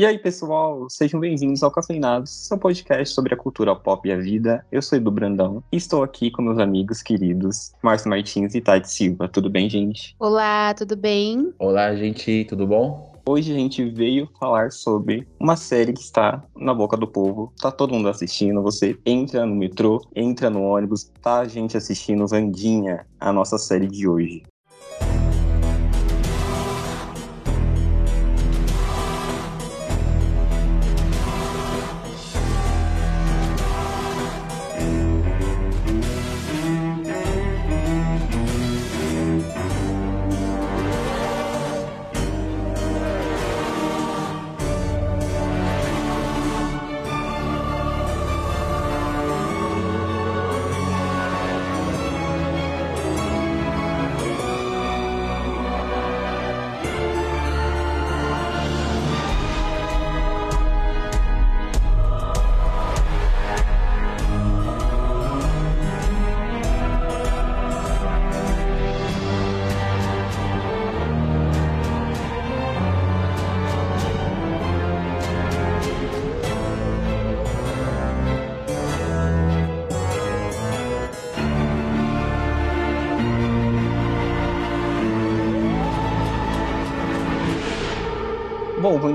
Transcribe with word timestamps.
E 0.00 0.06
aí, 0.06 0.18
pessoal, 0.18 0.88
sejam 0.88 1.20
bem-vindos 1.20 1.62
ao 1.62 1.70
Cafeinados, 1.70 2.30
seu 2.30 2.56
podcast 2.56 3.14
sobre 3.14 3.34
a 3.34 3.36
cultura 3.36 3.76
pop 3.76 4.08
e 4.08 4.10
a 4.10 4.16
vida. 4.16 4.64
Eu 4.72 4.80
sou 4.80 4.96
Edu 4.96 5.10
Brandão 5.10 5.62
e 5.70 5.76
estou 5.76 6.02
aqui 6.02 6.30
com 6.30 6.40
meus 6.40 6.58
amigos 6.58 7.02
queridos 7.02 7.74
Márcio 7.82 8.08
Martins 8.08 8.54
e 8.54 8.62
Tati 8.62 8.90
Silva. 8.90 9.28
Tudo 9.28 9.50
bem, 9.50 9.68
gente? 9.68 10.16
Olá, 10.18 10.72
tudo 10.72 10.96
bem? 10.96 11.52
Olá, 11.58 11.94
gente, 11.94 12.46
tudo 12.48 12.66
bom? 12.66 13.12
Hoje 13.28 13.52
a 13.52 13.54
gente 13.54 13.84
veio 13.90 14.26
falar 14.40 14.72
sobre 14.72 15.28
uma 15.38 15.54
série 15.54 15.92
que 15.92 16.00
está 16.00 16.42
na 16.56 16.72
boca 16.72 16.96
do 16.96 17.06
povo. 17.06 17.52
Tá 17.60 17.70
todo 17.70 17.92
mundo 17.92 18.08
assistindo. 18.08 18.62
Você 18.62 18.98
entra 19.04 19.44
no 19.44 19.54
metrô, 19.54 20.00
entra 20.16 20.48
no 20.48 20.62
ônibus, 20.62 21.12
tá 21.20 21.40
a 21.40 21.44
gente 21.46 21.76
assistindo 21.76 22.26
Vandinha, 22.26 23.06
a 23.20 23.30
nossa 23.34 23.58
série 23.58 23.86
de 23.86 24.08
hoje. 24.08 24.44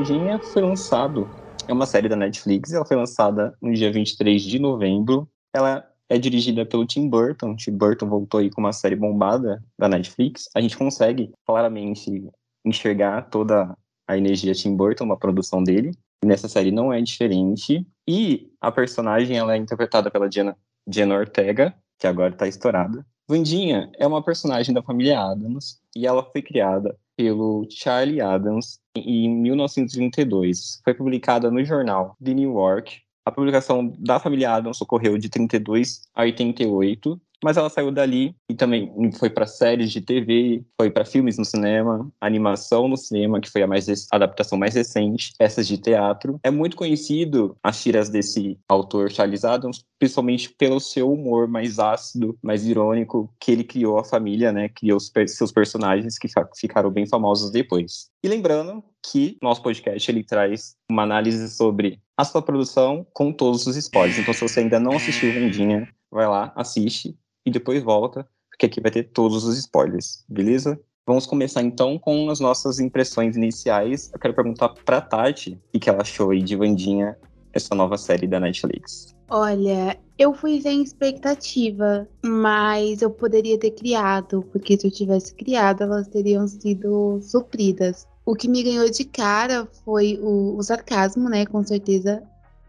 Bom, 0.06 0.14
Vandinha 0.14 0.38
foi 0.38 0.62
lançado, 0.62 1.28
é 1.68 1.74
uma 1.74 1.88
série 1.88 2.08
da 2.08 2.16
Netflix, 2.16 2.72
ela 2.72 2.86
foi 2.86 2.96
lançada 2.96 3.58
no 3.60 3.74
dia 3.74 3.92
23 3.92 4.40
de 4.40 4.60
novembro. 4.60 5.28
Ela 5.52 5.84
é 6.08 6.20
dirigida 6.20 6.64
pelo 6.64 6.86
Tim 6.86 7.10
Burton. 7.10 7.56
Tim 7.56 7.72
Burton 7.72 8.08
voltou 8.08 8.40
aí 8.40 8.52
com 8.52 8.62
uma 8.62 8.72
série 8.72 8.96
bombada 8.96 9.64
da 9.80 9.90
Netflix. 9.90 10.48
A 10.54 10.62
gente 10.62 10.78
consegue 10.78 11.34
claramente 11.44 12.30
enxergar 12.64 13.24
toda 13.32 13.76
a 14.08 14.16
energia 14.16 14.54
Tim 14.54 14.76
Burton 14.76 15.08
na 15.08 15.16
produção 15.16 15.64
dele. 15.64 15.92
E 16.24 16.28
nessa 16.28 16.48
série 16.48 16.72
não 16.72 16.94
é 16.94 17.02
diferente. 17.02 17.84
E 18.08 18.52
a 18.62 18.72
personagem 18.72 19.38
ela 19.38 19.56
é 19.56 19.58
interpretada 19.58 20.12
pela 20.12 20.30
Jenna, 20.30 20.56
Jenna 20.88 21.16
Ortega, 21.16 21.74
que 21.98 22.06
agora 22.06 22.32
está 22.32 22.48
estourada. 22.48 23.04
Vandinha 23.28 23.90
é 23.98 24.06
uma 24.06 24.24
personagem 24.24 24.72
da 24.72 24.84
família 24.84 25.20
Adams 25.20 25.80
e 25.96 26.06
ela 26.06 26.24
foi 26.24 26.44
criada 26.44 26.96
pelo 27.16 27.68
Charlie 27.70 28.22
Adams 28.22 28.80
em 28.96 29.30
1932. 29.30 30.82
Foi 30.84 30.94
publicada 30.94 31.50
no 31.50 31.64
jornal 31.64 32.16
The 32.24 32.34
New 32.34 32.54
York. 32.54 33.02
A 33.26 33.32
publicação 33.32 33.94
da 33.98 34.20
família 34.20 34.54
Adams 34.54 34.82
ocorreu 34.82 35.18
de 35.18 35.30
32 35.30 36.04
a 36.14 36.22
88, 36.22 37.20
mas 37.46 37.58
ela 37.58 37.70
saiu 37.70 37.92
dali 37.92 38.36
e 38.50 38.56
também 38.56 38.92
foi 39.20 39.30
para 39.30 39.46
séries 39.46 39.92
de 39.92 40.02
TV, 40.02 40.64
foi 40.76 40.90
para 40.90 41.06
filmes 41.06 41.38
no 41.38 41.46
cinema, 41.46 42.12
animação 42.20 42.88
no 42.88 42.98
cinema, 42.98 43.40
que 43.40 43.52
foi 43.52 43.62
a, 43.62 43.68
mais, 43.68 43.88
a 43.88 44.16
adaptação 44.16 44.58
mais 44.58 44.74
recente, 44.74 45.32
peças 45.38 45.68
de 45.68 45.78
teatro. 45.78 46.40
É 46.42 46.50
muito 46.50 46.76
conhecido 46.76 47.56
as 47.64 47.84
tiras 47.84 48.10
desse 48.10 48.58
autor 48.68 49.12
Charles 49.12 49.46
Adams, 49.46 49.86
principalmente 50.00 50.50
pelo 50.58 50.80
seu 50.80 51.14
humor 51.14 51.48
mais 51.48 51.78
ácido, 51.78 52.36
mais 52.42 52.66
irônico, 52.66 53.32
que 53.40 53.52
ele 53.52 53.64
criou 53.64 54.00
a 54.00 54.04
família, 54.04 54.52
né? 54.52 54.68
Criou 54.70 54.98
seus 55.00 55.52
personagens 55.52 56.18
que 56.18 56.28
ficaram 56.56 56.90
bem 56.90 57.06
famosos 57.06 57.52
depois. 57.52 58.10
E 58.24 58.28
lembrando 58.28 58.84
que 59.12 59.38
nosso 59.40 59.62
podcast 59.62 60.10
ele 60.10 60.24
traz 60.24 60.76
uma 60.90 61.04
análise 61.04 61.48
sobre 61.56 62.02
a 62.18 62.26
sua 62.26 62.42
produção 62.42 63.06
com 63.14 63.32
todos 63.32 63.68
os 63.68 63.76
spoilers. 63.76 64.18
Então, 64.18 64.34
se 64.34 64.42
você 64.42 64.62
ainda 64.62 64.80
não 64.80 64.94
assistiu 64.94 65.32
Vendinha, 65.32 65.88
vai 66.10 66.28
lá, 66.28 66.52
assiste 66.56 67.16
e 67.46 67.52
depois 67.52 67.84
volta, 67.84 68.28
porque 68.50 68.66
aqui 68.66 68.82
vai 68.82 68.92
ter 68.92 69.04
todos 69.04 69.44
os 69.44 69.58
spoilers, 69.58 70.24
beleza? 70.28 70.80
Vamos 71.06 71.28
começar 71.28 71.62
então 71.62 72.00
com 72.00 72.30
as 72.30 72.40
nossas 72.40 72.80
impressões 72.80 73.36
iniciais. 73.36 74.10
Eu 74.12 74.20
quero 74.20 74.34
perguntar 74.34 74.70
pra 74.70 75.00
Tati 75.00 75.60
o 75.74 75.80
que 75.80 75.88
ela 75.88 76.02
achou 76.02 76.32
aí 76.32 76.42
de 76.42 76.56
Vandinha, 76.56 77.16
essa 77.54 77.76
nova 77.76 77.98
série 77.98 78.28
da 78.28 78.40
Netflix. 78.40 79.16
Olha, 79.30 79.98
eu 80.18 80.34
fui 80.34 80.62
sem 80.62 80.82
expectativa, 80.82 82.08
mas 82.24 83.02
eu 83.02 83.10
poderia 83.10 83.58
ter 83.58 83.72
criado, 83.72 84.44
porque 84.52 84.78
se 84.80 84.88
eu 84.88 84.92
tivesse 84.92 85.34
criado, 85.36 85.84
elas 85.84 86.08
teriam 86.08 86.48
sido 86.48 87.20
supridas. 87.22 88.08
O 88.26 88.36
que 88.36 88.48
me 88.48 88.64
ganhou 88.64 88.90
de 88.90 89.04
cara 89.04 89.68
foi 89.84 90.20
o, 90.22 90.58
o 90.58 90.64
sarcasmo, 90.64 91.30
né? 91.30 91.46
Com 91.46 91.64
certeza 91.64 92.24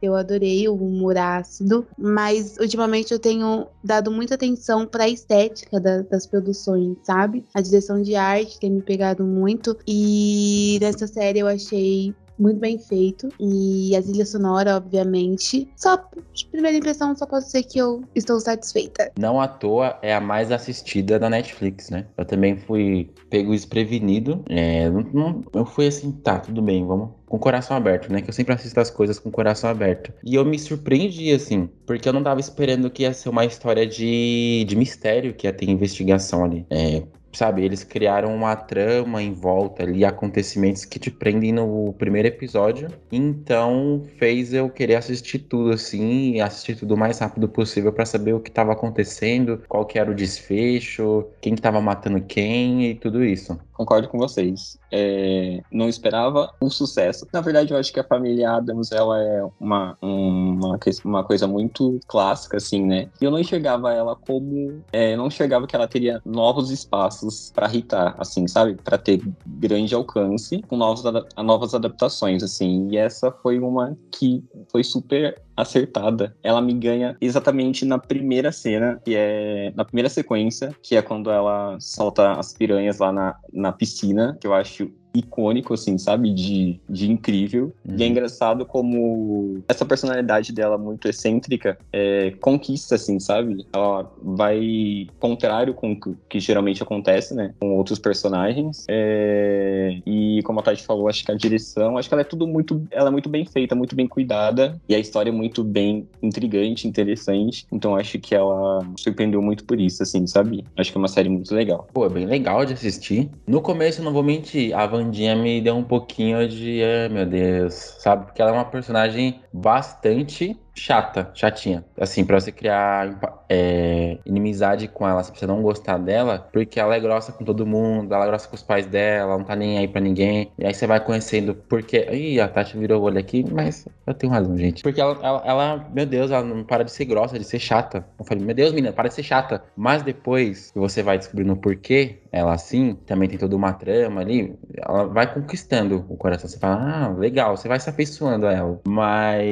eu 0.06 0.14
adorei 0.14 0.68
o 0.68 0.74
humor 0.74 1.16
ácido, 1.16 1.86
mas 1.98 2.56
ultimamente 2.58 3.12
eu 3.12 3.18
tenho 3.18 3.66
dado 3.82 4.10
muita 4.10 4.34
atenção 4.34 4.86
para 4.86 5.04
a 5.04 5.08
estética 5.08 5.80
da, 5.80 6.02
das 6.02 6.26
produções, 6.26 6.96
sabe? 7.02 7.44
A 7.54 7.60
direção 7.60 8.00
de 8.02 8.14
arte 8.14 8.58
tem 8.58 8.70
me 8.70 8.82
pegado 8.82 9.24
muito 9.24 9.76
e 9.86 10.78
nessa 10.80 11.06
série 11.06 11.40
eu 11.40 11.46
achei 11.46 12.14
muito 12.38 12.60
bem 12.60 12.78
feito. 12.78 13.28
E 13.40 13.94
a 13.96 14.02
trilha 14.02 14.26
sonora, 14.26 14.76
obviamente. 14.76 15.68
Só, 15.76 15.96
de 16.32 16.46
primeira 16.46 16.76
impressão, 16.76 17.16
só 17.16 17.26
posso 17.26 17.46
dizer 17.46 17.64
que 17.64 17.78
eu 17.78 18.02
estou 18.14 18.38
satisfeita. 18.40 19.10
Não 19.18 19.40
à 19.40 19.48
toa 19.48 19.98
é 20.02 20.14
a 20.14 20.20
mais 20.20 20.52
assistida 20.52 21.18
da 21.18 21.30
Netflix, 21.30 21.90
né? 21.90 22.06
Eu 22.16 22.24
também 22.24 22.56
fui 22.56 23.10
pego 23.30 23.52
desprevenido. 23.52 24.44
É, 24.48 24.88
não, 24.90 25.02
não, 25.12 25.42
eu 25.54 25.64
fui 25.64 25.86
assim, 25.86 26.12
tá, 26.12 26.38
tudo 26.38 26.62
bem, 26.62 26.86
vamos 26.86 27.10
com 27.26 27.36
o 27.36 27.40
coração 27.40 27.76
aberto, 27.76 28.10
né? 28.12 28.22
Que 28.22 28.30
eu 28.30 28.34
sempre 28.34 28.54
assisto 28.54 28.78
as 28.80 28.90
coisas 28.90 29.18
com 29.18 29.28
o 29.28 29.32
coração 29.32 29.68
aberto. 29.68 30.12
E 30.24 30.34
eu 30.34 30.44
me 30.44 30.58
surpreendi, 30.58 31.32
assim, 31.32 31.68
porque 31.84 32.08
eu 32.08 32.12
não 32.12 32.22
tava 32.22 32.40
esperando 32.40 32.90
que 32.90 33.02
ia 33.02 33.12
ser 33.12 33.28
uma 33.28 33.44
história 33.44 33.86
de, 33.86 34.64
de 34.66 34.76
mistério, 34.76 35.34
que 35.34 35.46
ia 35.46 35.52
ter 35.52 35.68
investigação 35.68 36.44
ali. 36.44 36.64
É, 36.70 37.02
sabe, 37.36 37.64
eles 37.64 37.84
criaram 37.84 38.34
uma 38.34 38.56
trama 38.56 39.22
em 39.22 39.32
volta 39.32 39.82
ali, 39.82 40.04
acontecimentos 40.04 40.84
que 40.84 40.98
te 40.98 41.10
prendem 41.10 41.52
no 41.52 41.92
primeiro 41.98 42.28
episódio. 42.28 42.88
Então 43.12 44.02
fez 44.18 44.54
eu 44.54 44.70
querer 44.70 44.96
assistir 44.96 45.40
tudo 45.40 45.72
assim, 45.72 46.40
assistir 46.40 46.76
tudo 46.76 46.94
o 46.94 46.96
mais 46.96 47.18
rápido 47.18 47.48
possível 47.48 47.92
para 47.92 48.06
saber 48.06 48.32
o 48.32 48.40
que 48.40 48.48
estava 48.48 48.72
acontecendo, 48.72 49.62
qual 49.68 49.84
que 49.84 49.98
era 49.98 50.10
o 50.10 50.14
desfecho, 50.14 51.26
quem 51.40 51.54
que 51.54 51.62
tava 51.62 51.80
matando 51.80 52.20
quem 52.22 52.90
e 52.90 52.94
tudo 52.94 53.22
isso. 53.24 53.58
Concordo 53.76 54.08
com 54.08 54.18
vocês. 54.18 54.78
É, 54.90 55.60
não 55.70 55.88
esperava 55.88 56.50
o 56.60 56.70
sucesso. 56.70 57.26
Na 57.32 57.40
verdade, 57.40 57.72
eu 57.72 57.78
acho 57.78 57.92
que 57.92 58.00
a 58.00 58.04
família 58.04 58.52
Adams 58.52 58.90
ela 58.90 59.20
é 59.20 59.44
uma, 59.60 59.98
uma, 60.00 60.78
uma 61.04 61.24
coisa 61.24 61.46
muito 61.46 62.00
clássica, 62.06 62.56
assim, 62.56 62.84
né? 62.84 63.10
E 63.20 63.24
eu 63.24 63.30
não 63.30 63.38
enxergava 63.38 63.92
ela 63.92 64.16
como. 64.16 64.82
É, 64.92 65.16
não 65.16 65.26
enxergava 65.26 65.66
que 65.66 65.76
ela 65.76 65.86
teria 65.86 66.22
novos 66.24 66.70
espaços 66.70 67.52
para 67.54 67.68
irritar, 67.68 68.14
assim, 68.18 68.48
sabe? 68.48 68.76
Para 68.76 68.96
ter 68.96 69.20
grande 69.46 69.94
alcance 69.94 70.62
com 70.62 70.76
novos, 70.76 71.02
novas 71.36 71.74
adaptações, 71.74 72.42
assim. 72.42 72.88
E 72.90 72.96
essa 72.96 73.30
foi 73.30 73.58
uma 73.58 73.96
que 74.10 74.42
foi 74.70 74.82
super 74.82 75.42
acertada. 75.56 76.36
Ela 76.42 76.60
me 76.60 76.74
ganha 76.74 77.16
exatamente 77.20 77.84
na 77.84 77.98
primeira 77.98 78.52
cena, 78.52 79.00
que 79.04 79.14
é 79.16 79.72
na 79.74 79.84
primeira 79.84 80.08
sequência, 80.08 80.74
que 80.82 80.96
é 80.96 81.02
quando 81.02 81.30
ela 81.30 81.76
solta 81.80 82.32
as 82.32 82.52
piranhas 82.52 82.98
lá 82.98 83.12
na, 83.12 83.36
na 83.52 83.72
piscina, 83.72 84.36
que 84.40 84.46
eu 84.46 84.54
acho 84.54 84.90
icônico, 85.18 85.74
assim, 85.74 85.98
sabe? 85.98 86.32
De, 86.32 86.80
de 86.88 87.10
incrível. 87.10 87.72
Uhum. 87.86 87.96
E 87.96 88.02
é 88.02 88.06
uhum. 88.06 88.12
engraçado 88.12 88.66
como 88.66 89.62
essa 89.68 89.84
personalidade 89.84 90.52
dela 90.52 90.78
muito 90.78 91.08
excêntrica 91.08 91.78
é, 91.92 92.32
conquista, 92.40 92.94
assim, 92.94 93.18
sabe? 93.18 93.66
Ela 93.72 94.10
vai 94.22 95.06
contrário 95.18 95.74
com 95.74 95.92
o 95.92 96.16
que, 96.28 96.40
geralmente 96.40 96.82
acontece, 96.82 97.34
né? 97.34 97.54
Com 97.58 97.76
outros 97.76 97.98
personagens. 97.98 98.84
É, 98.88 99.98
e 100.06 100.40
como 100.44 100.60
a 100.60 100.62
Tati 100.62 100.82
falou, 100.82 101.08
acho 101.08 101.24
que 101.24 101.32
a 101.32 101.34
direção, 101.34 101.96
acho 101.96 102.08
que 102.08 102.14
ela 102.14 102.22
é 102.22 102.24
tudo 102.24 102.46
muito. 102.46 102.86
Ela 102.90 103.08
é 103.08 103.12
muito 103.12 103.28
bem 103.28 103.44
feita, 103.44 103.74
muito 103.74 103.94
bem 103.94 104.06
cuidada. 104.06 104.80
E 104.88 104.94
a 104.94 104.98
história 104.98 105.30
é 105.30 105.32
muito 105.32 105.64
bem 105.64 106.08
intrigante, 106.22 106.86
interessante. 106.86 107.66
Então 107.72 107.96
acho 107.96 108.18
que 108.18 108.34
ela 108.34 108.86
surpreendeu 108.98 109.40
muito 109.42 109.64
por 109.64 109.80
isso, 109.80 110.02
assim, 110.02 110.26
sabe? 110.26 110.64
Acho 110.76 110.90
que 110.92 110.98
é 110.98 111.00
uma 111.00 111.08
série 111.08 111.28
muito 111.28 111.54
legal. 111.54 111.86
Pô, 111.92 112.06
é 112.06 112.08
bem 112.08 112.26
legal 112.26 112.64
de 112.64 112.74
assistir. 112.74 113.30
No 113.46 113.60
começo, 113.60 114.02
não 114.02 114.12
vou 114.12 114.22
mentir, 114.22 114.76
a 114.76 114.86
Van 114.86 115.05
Vandinha 115.06 115.36
me 115.36 115.60
deu 115.60 115.76
um 115.76 115.84
pouquinho 115.84 116.48
de. 116.48 116.82
Ai, 116.82 117.08
meu 117.08 117.24
Deus, 117.26 117.74
sabe? 117.98 118.26
Porque 118.26 118.42
ela 118.42 118.50
é 118.50 118.54
uma 118.54 118.64
personagem 118.64 119.40
bastante 119.56 120.58
chata, 120.76 121.30
chatinha. 121.34 121.84
Assim, 121.98 122.24
pra 122.24 122.38
você 122.38 122.52
criar 122.52 123.44
é, 123.48 124.18
inimizade 124.26 124.86
com 124.88 125.08
ela, 125.08 125.22
você 125.22 125.46
não 125.46 125.62
gostar 125.62 125.98
dela, 125.98 126.46
porque 126.52 126.78
ela 126.78 126.94
é 126.94 127.00
grossa 127.00 127.32
com 127.32 127.44
todo 127.44 127.66
mundo, 127.66 128.14
ela 128.14 128.24
é 128.24 128.28
grossa 128.28 128.46
com 128.46 128.54
os 128.54 128.62
pais 128.62 128.86
dela, 128.86 129.38
não 129.38 129.44
tá 129.44 129.56
nem 129.56 129.78
aí 129.78 129.88
pra 129.88 130.00
ninguém. 130.00 130.52
E 130.58 130.66
aí 130.66 130.74
você 130.74 130.86
vai 130.86 131.00
conhecendo 131.00 131.54
porque. 131.54 132.06
Ih, 132.12 132.40
a 132.40 132.48
Tati 132.48 132.76
virou 132.76 133.00
o 133.00 133.04
olho 133.04 133.18
aqui, 133.18 133.44
mas 133.50 133.86
eu 134.06 134.14
tenho 134.14 134.32
razão, 134.32 134.56
gente. 134.56 134.82
Porque 134.82 135.00
ela, 135.00 135.18
ela, 135.22 135.42
ela, 135.46 135.88
meu 135.92 136.04
Deus, 136.04 136.30
ela 136.30 136.44
não 136.44 136.62
para 136.62 136.84
de 136.84 136.92
ser 136.92 137.06
grossa, 137.06 137.38
de 137.38 137.44
ser 137.44 137.58
chata. 137.58 138.06
Eu 138.18 138.24
falei, 138.24 138.44
meu 138.44 138.54
Deus, 138.54 138.72
menina, 138.72 138.92
para 138.92 139.08
de 139.08 139.14
ser 139.14 139.22
chata. 139.22 139.62
Mas 139.74 140.02
depois 140.02 140.70
que 140.72 140.78
você 140.78 141.02
vai 141.02 141.16
descobrindo 141.16 141.54
o 141.54 141.56
porquê 141.56 142.18
ela 142.30 142.52
assim, 142.52 142.94
também 143.06 143.28
tem 143.28 143.38
toda 143.38 143.56
uma 143.56 143.72
trama 143.72 144.20
ali, 144.20 144.54
ela 144.76 145.06
vai 145.06 145.32
conquistando 145.32 146.04
o 146.08 146.16
coração. 146.16 146.48
Você 146.48 146.58
fala, 146.58 147.06
ah, 147.06 147.08
legal, 147.08 147.56
você 147.56 147.66
vai 147.66 147.80
se 147.80 147.88
afeiçoando 147.88 148.46
a 148.46 148.52
ela. 148.52 148.80
Mas 148.86 149.45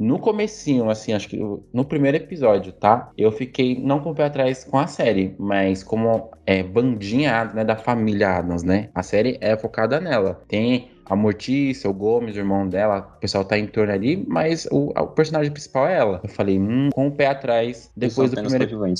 no 0.00 0.18
comecinho, 0.18 0.88
assim, 0.90 1.12
acho 1.12 1.28
que 1.28 1.38
no 1.72 1.84
primeiro 1.84 2.16
episódio, 2.16 2.72
tá? 2.72 3.10
Eu 3.16 3.32
fiquei 3.32 3.78
não 3.80 4.00
com 4.00 4.10
o 4.10 4.14
pé 4.14 4.24
atrás 4.24 4.64
com 4.64 4.78
a 4.78 4.86
série, 4.86 5.34
mas 5.38 5.82
como 5.82 6.30
é 6.46 6.62
bandinha 6.62 7.44
né, 7.46 7.64
da 7.64 7.76
família 7.76 8.36
Adams, 8.36 8.62
né? 8.62 8.90
A 8.94 9.02
série 9.02 9.38
é 9.40 9.56
focada 9.56 10.00
nela. 10.00 10.42
Tem 10.48 10.90
a 11.04 11.16
Mortícia, 11.16 11.90
o 11.90 11.92
Gomes, 11.92 12.36
o 12.36 12.38
irmão 12.38 12.66
dela, 12.66 13.14
o 13.16 13.20
pessoal 13.20 13.44
tá 13.44 13.58
em 13.58 13.66
torno 13.66 13.92
ali, 13.92 14.24
mas 14.26 14.66
o, 14.70 14.90
o 14.98 15.06
personagem 15.08 15.52
principal 15.52 15.86
é 15.86 15.98
ela. 15.98 16.20
Eu 16.22 16.30
falei, 16.30 16.58
hum, 16.58 16.88
com 16.92 17.08
o 17.08 17.12
pé 17.12 17.26
atrás, 17.26 17.90
depois 17.96 18.30
do 18.30 18.36
primeiro. 18.40 18.94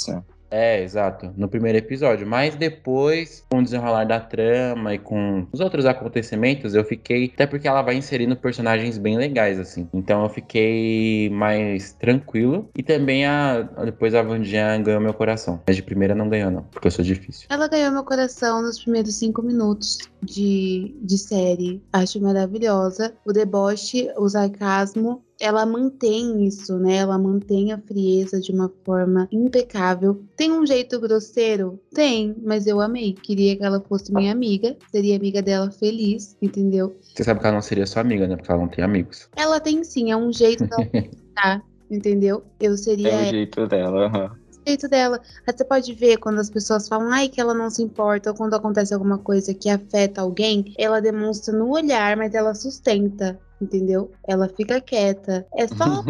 É, 0.52 0.82
exato, 0.82 1.32
no 1.34 1.48
primeiro 1.48 1.78
episódio. 1.78 2.26
Mas 2.26 2.54
depois, 2.54 3.42
com 3.50 3.60
o 3.60 3.62
desenrolar 3.62 4.04
da 4.04 4.20
trama 4.20 4.94
e 4.94 4.98
com 4.98 5.46
os 5.50 5.60
outros 5.60 5.86
acontecimentos, 5.86 6.74
eu 6.74 6.84
fiquei. 6.84 7.32
Até 7.32 7.46
porque 7.46 7.66
ela 7.66 7.80
vai 7.80 7.94
inserindo 7.94 8.36
personagens 8.36 8.98
bem 8.98 9.16
legais, 9.16 9.58
assim. 9.58 9.88
Então 9.94 10.22
eu 10.22 10.28
fiquei 10.28 11.30
mais 11.30 11.94
tranquilo. 11.94 12.68
E 12.76 12.82
também 12.82 13.24
a. 13.24 13.62
Depois 13.82 14.14
a 14.14 14.22
Vandinha 14.22 14.76
ganhou 14.76 15.00
meu 15.00 15.14
coração. 15.14 15.58
Mas 15.66 15.76
de 15.76 15.82
primeira 15.82 16.14
não 16.14 16.28
ganhou, 16.28 16.50
não, 16.50 16.64
porque 16.64 16.86
eu 16.86 16.92
sou 16.92 17.04
difícil. 17.04 17.46
Ela 17.48 17.66
ganhou 17.66 17.90
meu 17.90 18.04
coração 18.04 18.60
nos 18.60 18.78
primeiros 18.78 19.14
cinco 19.14 19.40
minutos 19.40 19.98
de, 20.22 20.94
de 21.00 21.16
série. 21.16 21.82
Acho 21.90 22.20
maravilhosa. 22.20 23.14
O 23.24 23.32
deboche, 23.32 24.10
o 24.18 24.28
sarcasmo 24.28 25.24
ela 25.42 25.66
mantém 25.66 26.46
isso, 26.46 26.78
né? 26.78 26.98
Ela 26.98 27.18
mantém 27.18 27.72
a 27.72 27.78
frieza 27.78 28.40
de 28.40 28.52
uma 28.52 28.70
forma 28.84 29.28
impecável. 29.32 30.22
Tem 30.36 30.52
um 30.52 30.64
jeito 30.64 31.00
grosseiro? 31.00 31.80
Tem, 31.92 32.32
mas 32.44 32.68
eu 32.68 32.80
amei. 32.80 33.12
Queria 33.12 33.56
que 33.56 33.64
ela 33.64 33.80
fosse 33.80 34.14
minha 34.14 34.30
amiga. 34.30 34.76
Seria 34.92 35.16
amiga 35.16 35.42
dela 35.42 35.68
feliz, 35.72 36.36
entendeu? 36.40 36.96
Você 37.02 37.24
sabe 37.24 37.40
que 37.40 37.46
ela 37.46 37.56
não 37.56 37.62
seria 37.62 37.84
sua 37.86 38.02
amiga, 38.02 38.28
né? 38.28 38.36
Porque 38.36 38.52
ela 38.52 38.60
não 38.60 38.68
tem 38.68 38.84
amigos. 38.84 39.28
Ela 39.34 39.58
tem 39.58 39.82
sim, 39.82 40.12
é 40.12 40.16
um 40.16 40.32
jeito 40.32 40.64
dela 40.64 40.88
tá, 41.34 41.60
entendeu? 41.90 42.44
Eu 42.60 42.76
seria. 42.76 43.08
É 43.08 43.22
o 43.26 43.30
jeito 43.30 43.66
dela, 43.66 44.06
uhum 44.06 44.42
jeito 44.64 44.88
dela. 44.88 45.20
Você 45.44 45.64
pode 45.64 45.92
ver 45.92 46.18
quando 46.18 46.38
as 46.38 46.48
pessoas 46.48 46.88
falam, 46.88 47.10
ai, 47.10 47.28
que 47.28 47.40
ela 47.40 47.52
não 47.52 47.68
se 47.68 47.82
importa, 47.82 48.30
ou 48.30 48.36
quando 48.36 48.54
acontece 48.54 48.94
alguma 48.94 49.18
coisa 49.18 49.52
que 49.52 49.68
afeta 49.68 50.20
alguém, 50.20 50.72
ela 50.78 51.00
demonstra 51.00 51.52
no 51.52 51.68
olhar, 51.70 52.16
mas 52.16 52.32
ela 52.32 52.54
sustenta 52.54 53.40
entendeu? 53.62 54.10
Ela 54.26 54.48
fica 54.48 54.80
quieta. 54.80 55.46
É 55.54 55.66
só 55.68 56.02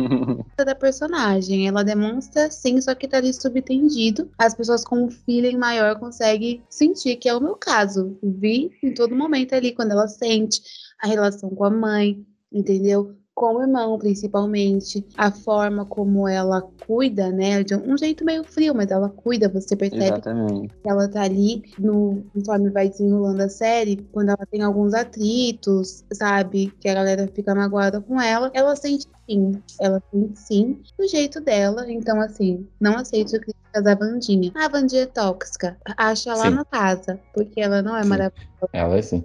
a 0.58 0.64
da 0.64 0.75
personagem. 0.75 1.69
Ela 1.69 1.82
demonstra 1.84 2.50
sim, 2.50 2.81
só 2.81 2.94
que 2.94 3.06
tá 3.06 3.19
ali 3.19 3.32
subtendido. 3.32 4.31
As 4.38 4.54
pessoas 4.54 4.84
com 4.84 5.04
um 5.04 5.10
feeling 5.10 5.56
maior 5.56 5.99
conseguem 5.99 6.62
sentir, 6.69 7.16
que 7.16 7.28
é 7.28 7.34
o 7.34 7.40
meu 7.40 7.56
caso. 7.56 8.19
Vi 8.22 8.72
em 8.82 8.94
todo 8.94 9.14
momento 9.14 9.54
ali, 9.54 9.72
quando 9.72 9.93
ela 9.93 10.08
sente 10.08 10.62
a 11.00 11.06
relação 11.06 11.50
com 11.50 11.64
a 11.64 11.70
mãe, 11.70 12.25
entendeu? 12.50 13.14
Com 13.34 13.56
o 13.56 13.62
irmão, 13.62 13.99
principalmente, 13.99 15.05
a 15.17 15.31
forma 15.31 15.84
como 15.87 16.29
ela 16.29 16.62
cuida, 16.87 17.31
né, 17.31 17.62
de 17.62 17.75
um 17.75 17.96
jeito 17.96 18.25
meio 18.25 18.44
frio, 18.44 18.75
mas 18.75 18.90
ela 18.90 19.08
cuida, 19.08 19.49
você 19.49 19.75
percebe 19.75 20.05
Exatamente. 20.05 20.69
que 20.69 20.88
ela 20.88 21.08
tá 21.08 21.23
ali, 21.23 21.62
no, 21.79 22.23
conforme 22.34 22.70
vai 22.70 22.88
desenrolando 22.88 23.43
a 23.43 23.49
série, 23.49 24.06
quando 24.12 24.29
ela 24.29 24.46
tem 24.50 24.62
alguns 24.62 24.93
atritos, 24.94 26.05
sabe, 26.12 26.73
que 26.81 26.88
a 26.88 26.94
galera 26.94 27.26
fica 27.34 27.55
magoada 27.55 28.00
com 28.00 28.20
ela, 28.20 28.50
ela 28.55 28.76
sente 28.76 29.06
sim, 29.29 29.62
ela 29.81 30.02
sente 30.11 30.38
sim, 30.38 30.82
do 30.99 31.08
jeito 31.08 31.40
dela, 31.40 31.90
então 31.90 32.20
assim, 32.20 32.67
não 32.78 32.96
aceito 32.96 33.40
críticas 33.72 33.82
da 33.82 33.94
Vandinha. 33.94 34.52
A 34.54 34.69
Vandinha 34.69 35.02
é 35.02 35.06
tóxica, 35.06 35.76
acha 35.96 36.34
lá 36.34 36.44
sim. 36.44 36.50
na 36.50 36.64
casa, 36.64 37.19
porque 37.34 37.60
ela 37.60 37.82
não 37.82 37.96
é 37.96 38.02
sim. 38.02 38.08
maravilhosa. 38.08 38.46
Ela 38.72 38.96
é 38.98 39.02
sim. 39.02 39.24